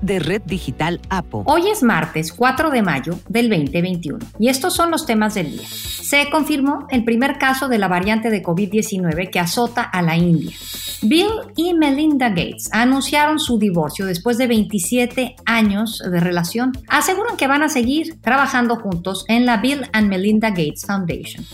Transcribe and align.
de 0.00 0.18
Red 0.18 0.42
Digital 0.42 1.00
APO. 1.08 1.44
Hoy 1.46 1.68
es 1.68 1.82
martes 1.82 2.32
4 2.32 2.70
de 2.70 2.82
mayo 2.82 3.18
del 3.28 3.48
2021 3.48 4.18
y 4.38 4.48
estos 4.48 4.74
son 4.74 4.90
los 4.90 5.06
temas 5.06 5.34
del 5.34 5.52
día. 5.52 5.66
Se 5.68 6.28
confirmó 6.30 6.86
el 6.90 7.04
primer 7.04 7.38
caso 7.38 7.68
de 7.68 7.78
la 7.78 7.88
variante 7.88 8.30
de 8.30 8.42
COVID-19 8.42 9.30
que 9.30 9.40
azota 9.40 9.82
a 9.82 10.02
la 10.02 10.16
India. 10.16 10.56
Bill 11.02 11.28
y 11.56 11.74
Melinda 11.74 12.30
Gates 12.30 12.70
anunciaron 12.72 13.38
su 13.38 13.58
divorcio 13.58 14.06
después 14.06 14.38
de 14.38 14.46
27 14.46 15.36
años 15.44 15.98
de 15.98 16.20
relación. 16.20 16.72
Aseguran 16.88 17.36
que 17.36 17.46
van 17.46 17.62
a 17.62 17.68
seguir 17.68 18.20
trabajando 18.20 18.76
juntos 18.76 19.24
en 19.28 19.46
la 19.46 19.58
Bill 19.58 19.82
and 19.92 20.08
Melinda 20.08 20.50
Gates 20.50 20.86
Foundation. 20.86 21.44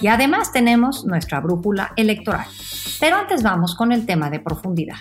Y 0.00 0.08
además 0.08 0.52
tenemos 0.52 1.04
nuestra 1.04 1.40
brújula 1.40 1.92
electoral. 1.96 2.46
Pero 2.98 3.16
antes 3.16 3.42
vamos 3.42 3.74
con 3.74 3.92
el 3.92 4.06
tema 4.06 4.28
de 4.28 4.40
profundidad. 4.40 4.96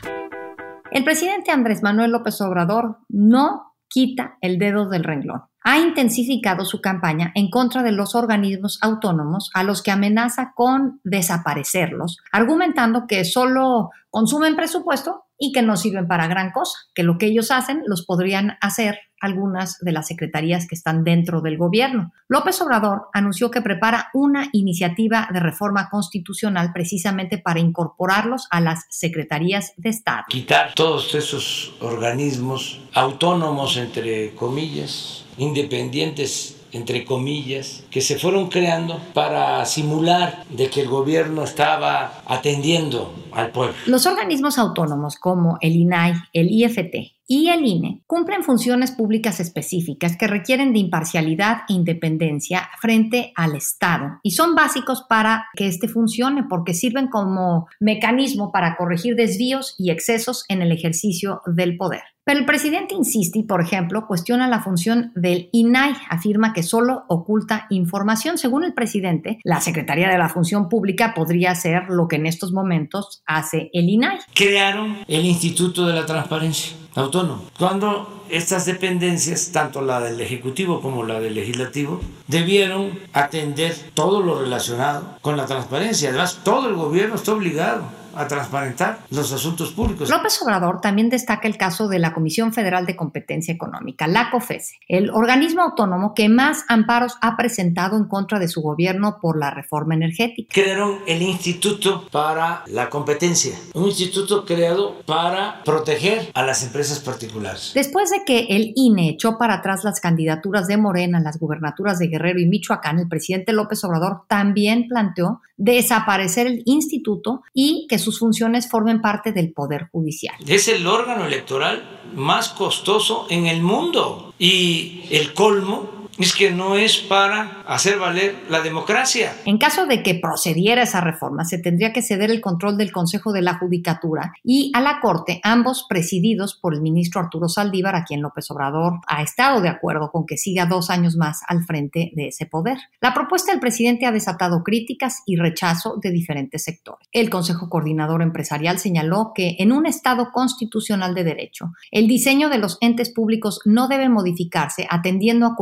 El 0.99 1.05
presidente 1.05 1.51
Andrés 1.51 1.81
Manuel 1.81 2.11
López 2.11 2.41
Obrador 2.41 2.97
no 3.07 3.73
quita 3.87 4.37
el 4.41 4.59
dedo 4.59 4.89
del 4.89 5.05
renglón. 5.05 5.43
Ha 5.63 5.79
intensificado 5.79 6.65
su 6.65 6.81
campaña 6.81 7.31
en 7.35 7.49
contra 7.49 7.83
de 7.83 7.93
los 7.93 8.15
organismos 8.15 8.79
autónomos 8.81 9.49
a 9.53 9.63
los 9.63 9.81
que 9.81 9.91
amenaza 9.91 10.51
con 10.53 10.99
desaparecerlos, 11.05 12.17
argumentando 12.33 13.07
que 13.07 13.23
solo 13.23 13.91
consumen 14.09 14.57
presupuesto 14.57 15.23
y 15.37 15.53
que 15.53 15.61
no 15.61 15.77
sirven 15.77 16.05
para 16.05 16.27
gran 16.27 16.51
cosa, 16.51 16.77
que 16.93 17.03
lo 17.03 17.17
que 17.17 17.27
ellos 17.27 17.49
hacen 17.49 17.81
los 17.85 18.05
podrían 18.05 18.57
hacer 18.59 18.99
algunas 19.19 19.77
de 19.79 19.91
las 19.91 20.07
secretarías 20.07 20.67
que 20.67 20.75
están 20.75 21.03
dentro 21.03 21.41
del 21.41 21.57
gobierno. 21.57 22.11
López 22.27 22.61
Obrador 22.61 23.07
anunció 23.13 23.51
que 23.51 23.61
prepara 23.61 24.09
una 24.13 24.49
iniciativa 24.51 25.27
de 25.31 25.39
reforma 25.39 25.89
constitucional 25.89 26.71
precisamente 26.73 27.37
para 27.37 27.59
incorporarlos 27.59 28.47
a 28.51 28.61
las 28.61 28.85
secretarías 28.89 29.73
de 29.77 29.89
Estado. 29.89 30.25
Quitar 30.29 30.73
todos 30.73 31.13
esos 31.15 31.73
organismos 31.81 32.81
autónomos, 32.93 33.77
entre 33.77 34.33
comillas, 34.35 35.25
independientes 35.37 36.55
entre 36.71 37.05
comillas, 37.05 37.83
que 37.89 38.01
se 38.01 38.19
fueron 38.19 38.49
creando 38.49 38.99
para 39.13 39.65
simular 39.65 40.43
de 40.49 40.69
que 40.69 40.81
el 40.81 40.87
gobierno 40.87 41.43
estaba 41.43 42.21
atendiendo 42.25 43.13
al 43.31 43.51
pueblo. 43.51 43.75
Los 43.87 44.05
organismos 44.05 44.57
autónomos 44.57 45.15
como 45.15 45.57
el 45.61 45.75
INAI, 45.75 46.13
el 46.33 46.49
IFT 46.51 47.18
y 47.31 47.49
el 47.49 47.63
INE 47.63 48.01
cumplen 48.07 48.43
funciones 48.43 48.91
públicas 48.91 49.39
específicas 49.39 50.17
que 50.17 50.25
requieren 50.25 50.73
de 50.73 50.79
imparcialidad 50.79 51.59
e 51.69 51.73
independencia 51.73 52.67
frente 52.81 53.31
al 53.35 53.55
Estado 53.55 54.19
y 54.23 54.31
son 54.31 54.55
básicos 54.55 55.05
para 55.07 55.45
que 55.55 55.67
éste 55.67 55.87
funcione 55.87 56.43
porque 56.49 56.73
sirven 56.73 57.07
como 57.07 57.67
mecanismo 57.79 58.51
para 58.51 58.75
corregir 58.75 59.15
desvíos 59.15 59.75
y 59.77 59.91
excesos 59.91 60.43
en 60.49 60.63
el 60.63 60.71
ejercicio 60.71 61.43
del 61.45 61.77
poder. 61.77 62.01
Pero 62.29 62.41
el 62.41 62.45
presidente 62.45 62.93
insiste 62.93 63.39
y, 63.39 63.43
por 63.43 63.59
ejemplo, 63.59 64.05
cuestiona 64.05 64.47
la 64.47 64.61
función 64.61 65.11
del 65.15 65.49
INAI, 65.51 65.95
afirma 66.09 66.53
que 66.53 66.61
solo 66.61 67.05
oculta 67.07 67.65
información. 67.71 68.37
Según 68.37 68.63
el 68.63 68.75
presidente, 68.75 69.39
la 69.43 69.61
Secretaría 69.61 70.09
de 70.09 70.17
la 70.19 70.29
Función 70.29 70.69
Pública 70.69 71.13
podría 71.15 71.49
hacer 71.49 71.89
lo 71.89 72.07
que 72.07 72.17
en 72.17 72.27
estos 72.27 72.51
momentos 72.51 73.23
hace 73.25 73.71
el 73.73 73.89
INAI. 73.89 74.19
Crearon 74.35 74.97
el 75.07 75.25
Instituto 75.25 75.87
de 75.87 75.93
la 75.93 76.05
Transparencia 76.05 76.77
Autónomo. 76.95 77.43
Cuando 77.57 78.23
estas 78.29 78.65
dependencias, 78.65 79.51
tanto 79.51 79.81
la 79.81 79.99
del 79.99 80.19
Ejecutivo 80.21 80.81
como 80.81 81.03
la 81.03 81.19
del 81.19 81.35
Legislativo, 81.35 81.99
debieron 82.27 82.99
atender 83.13 83.75
todo 83.93 84.21
lo 84.21 84.39
relacionado 84.39 85.17
con 85.21 85.37
la 85.37 85.45
transparencia. 85.45 86.09
Además, 86.09 86.39
todo 86.43 86.69
el 86.69 86.75
gobierno 86.75 87.15
está 87.15 87.33
obligado 87.33 87.98
a 88.19 88.27
transparentar 88.27 88.99
los 89.09 89.31
asuntos 89.31 89.71
públicos. 89.71 90.09
López 90.09 90.41
Obrador 90.41 90.81
también 90.81 91.09
destaca 91.09 91.47
el 91.47 91.57
caso 91.57 91.87
de 91.87 91.99
la 91.99 92.13
Comisión 92.13 92.51
Federal 92.53 92.85
de 92.85 92.95
Competencia 92.95 93.53
Económica, 93.53 94.07
la 94.07 94.29
COFESE, 94.29 94.79
el 94.87 95.09
organismo 95.09 95.61
autónomo 95.61 96.13
que 96.13 96.27
más 96.27 96.65
amparos 96.67 97.15
ha 97.21 97.37
presentado 97.37 97.95
en 97.95 98.05
contra 98.05 98.39
de 98.39 98.47
su 98.47 98.61
gobierno 98.61 99.19
por 99.21 99.39
la 99.39 99.51
reforma 99.51 99.93
energética. 99.93 100.53
Crearon 100.53 100.99
el 101.07 101.21
Instituto 101.21 102.07
para 102.11 102.63
la 102.67 102.89
Competencia, 102.89 103.57
un 103.73 103.85
instituto 103.85 104.43
creado 104.45 105.01
para 105.05 105.63
proteger 105.63 106.29
a 106.33 106.43
las 106.43 106.63
empresas 106.63 106.99
particulares. 106.99 107.71
Después 107.73 108.09
de 108.09 108.23
que 108.25 108.47
el 108.49 108.73
INE 108.75 109.09
echó 109.09 109.37
para 109.37 109.55
atrás 109.55 109.83
las 109.83 109.99
candidaturas 109.99 110.67
de 110.67 110.77
Morena 110.77 111.19
las 111.19 111.39
gubernaturas 111.39 111.99
de 111.99 112.07
Guerrero 112.07 112.39
y 112.39 112.47
Michoacán, 112.47 112.99
el 112.99 113.07
presidente 113.07 113.53
López 113.53 113.83
Obrador 113.83 114.23
también 114.27 114.87
planteó 114.87 115.41
desaparecer 115.57 116.47
el 116.47 116.63
instituto 116.65 117.41
y 117.53 117.85
que 117.89 117.99
sus 118.09 118.19
funciones 118.19 118.67
formen 118.69 119.01
parte 119.01 119.31
del 119.31 119.53
Poder 119.53 119.89
Judicial. 119.91 120.35
Es 120.47 120.67
el 120.67 120.87
órgano 120.87 121.25
electoral 121.25 122.01
más 122.15 122.49
costoso 122.49 123.27
en 123.29 123.45
el 123.45 123.61
mundo 123.61 124.33
y 124.39 125.03
el 125.11 125.35
colmo 125.35 125.98
es 126.19 126.35
que 126.35 126.51
no 126.51 126.75
es 126.75 126.97
para 126.97 127.61
hacer 127.65 127.97
valer 127.97 128.35
la 128.49 128.61
democracia. 128.61 129.33
En 129.45 129.57
caso 129.57 129.85
de 129.85 130.03
que 130.03 130.15
procediera 130.15 130.83
esa 130.83 130.99
reforma, 130.99 131.45
se 131.45 131.57
tendría 131.57 131.93
que 131.93 132.01
ceder 132.01 132.29
el 132.29 132.41
control 132.41 132.77
del 132.77 132.91
Consejo 132.91 133.31
de 133.31 133.41
la 133.41 133.57
Judicatura 133.57 134.33
y 134.43 134.71
a 134.75 134.81
la 134.81 134.99
Corte, 134.99 135.39
ambos 135.43 135.85
presididos 135.87 136.55
por 136.61 136.73
el 136.73 136.81
ministro 136.81 137.21
Arturo 137.21 137.47
Saldívar, 137.47 137.95
a 137.95 138.03
quien 138.03 138.21
López 138.21 138.51
Obrador 138.51 138.99
ha 139.07 139.23
estado 139.23 139.61
de 139.61 139.69
acuerdo 139.69 140.11
con 140.11 140.25
que 140.25 140.37
siga 140.37 140.65
dos 140.65 140.89
años 140.89 141.15
más 141.15 141.39
al 141.47 141.63
frente 141.63 142.11
de 142.13 142.27
ese 142.27 142.45
poder. 142.45 142.77
La 142.99 143.13
propuesta 143.13 143.51
del 143.51 143.61
presidente 143.61 144.05
ha 144.05 144.11
desatado 144.11 144.61
críticas 144.63 145.23
y 145.25 145.37
rechazo 145.37 145.97
de 146.01 146.11
diferentes 146.11 146.65
sectores. 146.65 147.07
El 147.13 147.29
Consejo 147.29 147.69
Coordinador 147.69 148.21
Empresarial 148.21 148.77
señaló 148.77 149.31
que 149.33 149.55
en 149.59 149.71
un 149.71 149.85
Estado 149.85 150.31
constitucional 150.33 151.15
de 151.15 151.23
derecho, 151.23 151.71
el 151.91 152.07
diseño 152.07 152.49
de 152.49 152.57
los 152.57 152.77
entes 152.81 153.09
públicos 153.09 153.61
no 153.63 153.87
debe 153.87 154.09
modificarse 154.09 154.85
atendiendo 154.89 155.45
a 155.45 155.55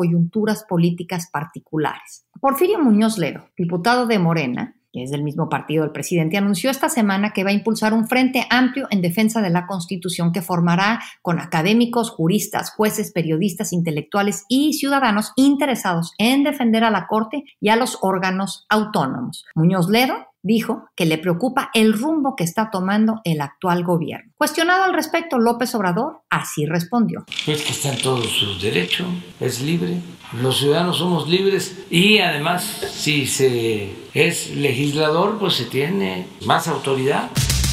políticas 0.63 1.29
particulares. 1.31 2.25
Porfirio 2.39 2.79
Muñoz 2.79 3.17
Ledo, 3.17 3.49
diputado 3.57 4.07
de 4.07 4.19
Morena, 4.19 4.75
que 4.91 5.03
es 5.03 5.11
del 5.11 5.23
mismo 5.23 5.49
partido 5.49 5.83
del 5.83 5.91
presidente, 5.91 6.37
anunció 6.37 6.69
esta 6.69 6.89
semana 6.89 7.31
que 7.33 7.43
va 7.43 7.49
a 7.49 7.53
impulsar 7.53 7.93
un 7.93 8.07
frente 8.07 8.45
amplio 8.49 8.87
en 8.89 9.01
defensa 9.01 9.41
de 9.41 9.49
la 9.49 9.67
Constitución 9.67 10.31
que 10.31 10.41
formará 10.41 10.99
con 11.21 11.39
académicos, 11.39 12.09
juristas, 12.11 12.71
jueces, 12.71 13.11
periodistas, 13.11 13.73
intelectuales 13.73 14.45
y 14.47 14.73
ciudadanos 14.73 15.33
interesados 15.35 16.13
en 16.17 16.43
defender 16.43 16.83
a 16.83 16.91
la 16.91 17.07
Corte 17.07 17.43
y 17.59 17.69
a 17.69 17.75
los 17.75 17.99
órganos 18.01 18.65
autónomos. 18.69 19.45
Muñoz 19.55 19.89
Ledo 19.89 20.15
dijo 20.47 20.89
que 20.95 21.05
le 21.05 21.17
preocupa 21.17 21.69
el 21.73 21.93
rumbo 21.93 22.35
que 22.35 22.43
está 22.43 22.69
tomando 22.71 23.21
el 23.23 23.41
actual 23.41 23.83
gobierno. 23.83 24.31
Cuestionado 24.37 24.85
al 24.85 24.93
respecto, 24.93 25.37
López 25.37 25.75
Obrador 25.75 26.21
así 26.29 26.65
respondió. 26.65 27.25
Es 27.45 27.61
que 27.61 27.71
está 27.71 27.93
en 27.93 28.01
todo 28.01 28.23
su 28.23 28.57
derecho, 28.57 29.05
es 29.39 29.61
libre. 29.61 29.99
Los 30.41 30.57
ciudadanos 30.57 30.97
somos 30.97 31.27
libres 31.27 31.85
y 31.89 32.19
además 32.19 32.63
si 32.63 33.27
se 33.27 33.91
es 34.13 34.55
legislador, 34.55 35.37
pues 35.37 35.53
se 35.53 35.65
tiene 35.65 36.27
más 36.45 36.67
autoridad. 36.67 37.29